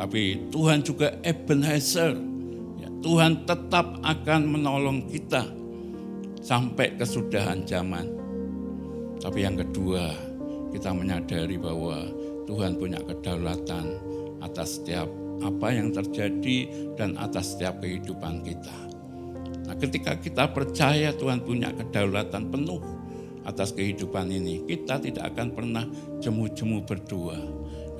tapi 0.02 0.50
Tuhan 0.50 0.82
juga 0.82 1.14
Ebenezer. 1.22 2.18
Ya, 2.82 2.90
Tuhan 3.06 3.46
tetap 3.46 4.02
akan 4.02 4.42
menolong 4.50 5.06
kita 5.06 5.46
sampai 6.42 6.98
kesudahan 6.98 7.62
zaman. 7.70 8.10
Tapi 9.22 9.46
yang 9.46 9.62
kedua, 9.62 10.10
kita 10.72 10.96
menyadari 10.96 11.60
bahwa 11.60 12.08
Tuhan 12.48 12.80
punya 12.80 13.00
kedaulatan 13.04 13.86
atas 14.42 14.82
setiap 14.82 15.08
apa 15.42 15.68
yang 15.74 15.94
terjadi 15.94 16.70
dan 16.98 17.20
atas 17.20 17.54
setiap 17.56 17.82
kehidupan 17.84 18.42
kita. 18.42 18.78
Nah, 19.70 19.76
ketika 19.78 20.18
kita 20.18 20.50
percaya 20.50 21.14
Tuhan 21.14 21.46
punya 21.46 21.70
kedaulatan 21.76 22.50
penuh 22.50 22.82
atas 23.46 23.74
kehidupan 23.74 24.30
ini, 24.30 24.66
kita 24.66 25.02
tidak 25.02 25.34
akan 25.34 25.48
pernah 25.54 25.86
jemu-jemu 26.22 26.86
berdua 26.86 27.38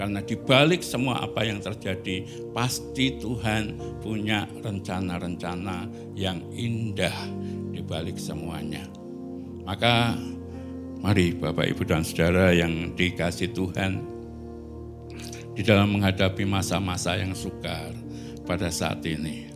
karena 0.02 0.18
di 0.26 0.34
balik 0.34 0.82
semua 0.82 1.22
apa 1.22 1.46
yang 1.46 1.62
terjadi, 1.62 2.26
pasti 2.58 3.22
Tuhan 3.22 3.78
punya 4.02 4.50
rencana-rencana 4.66 5.86
yang 6.18 6.42
indah 6.58 7.14
di 7.70 7.86
balik 7.86 8.18
semuanya. 8.18 8.82
Maka 9.62 10.18
mari 11.02 11.34
Bapak 11.34 11.66
Ibu 11.66 11.84
dan 11.90 12.06
Saudara 12.06 12.54
yang 12.54 12.94
dikasih 12.94 13.50
Tuhan, 13.58 14.06
di 15.58 15.66
dalam 15.66 15.98
menghadapi 15.98 16.46
masa-masa 16.46 17.18
yang 17.18 17.34
sukar 17.34 17.92
pada 18.46 18.70
saat 18.70 19.02
ini, 19.10 19.50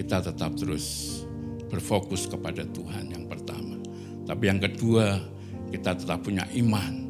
kita 0.00 0.24
tetap 0.24 0.56
terus 0.56 1.20
berfokus 1.68 2.24
kepada 2.24 2.64
Tuhan 2.64 3.12
yang 3.12 3.28
pertama. 3.28 3.76
Tapi 4.24 4.44
yang 4.48 4.58
kedua, 4.64 5.20
kita 5.68 5.92
tetap 5.92 6.24
punya 6.24 6.48
iman. 6.56 7.04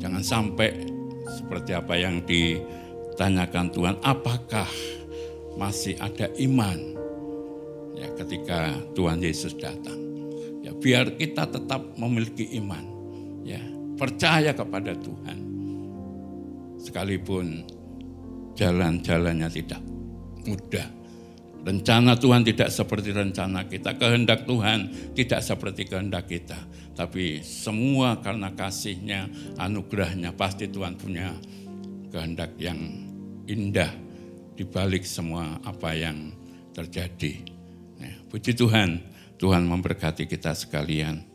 Jangan 0.00 0.24
sampai 0.24 0.88
seperti 1.28 1.76
apa 1.76 1.94
yang 2.00 2.24
ditanyakan 2.24 3.68
Tuhan, 3.76 3.96
apakah 4.00 4.68
masih 5.60 6.00
ada 6.00 6.32
iman 6.40 6.80
ya 7.94 8.08
ketika 8.18 8.72
Tuhan 8.96 9.20
Yesus 9.20 9.52
datang. 9.54 10.03
Ya 10.64 10.72
biar 10.72 11.20
kita 11.20 11.44
tetap 11.44 11.92
memiliki 12.00 12.56
iman. 12.56 12.80
Ya, 13.44 13.60
percaya 14.00 14.56
kepada 14.56 14.96
Tuhan. 14.96 15.38
Sekalipun 16.80 17.68
jalan-jalannya 18.56 19.48
tidak 19.52 19.84
mudah. 20.48 20.88
Rencana 21.64 22.12
Tuhan 22.16 22.44
tidak 22.44 22.68
seperti 22.68 23.12
rencana 23.12 23.64
kita, 23.64 23.96
kehendak 23.96 24.44
Tuhan 24.44 25.12
tidak 25.16 25.40
seperti 25.40 25.88
kehendak 25.88 26.28
kita. 26.28 26.60
Tapi 26.92 27.40
semua 27.40 28.20
karena 28.20 28.52
kasihnya, 28.52 29.28
anugerahnya, 29.56 30.36
pasti 30.36 30.68
Tuhan 30.68 31.00
punya 31.00 31.32
kehendak 32.12 32.56
yang 32.60 32.76
indah 33.48 33.92
di 34.54 34.64
balik 34.68 35.08
semua 35.08 35.56
apa 35.64 35.96
yang 35.96 36.36
terjadi. 36.76 37.48
Nah, 37.96 38.14
puji 38.28 38.52
Tuhan, 38.52 39.13
Tuhan 39.36 39.66
memberkati 39.66 40.30
kita 40.30 40.54
sekalian. 40.54 41.33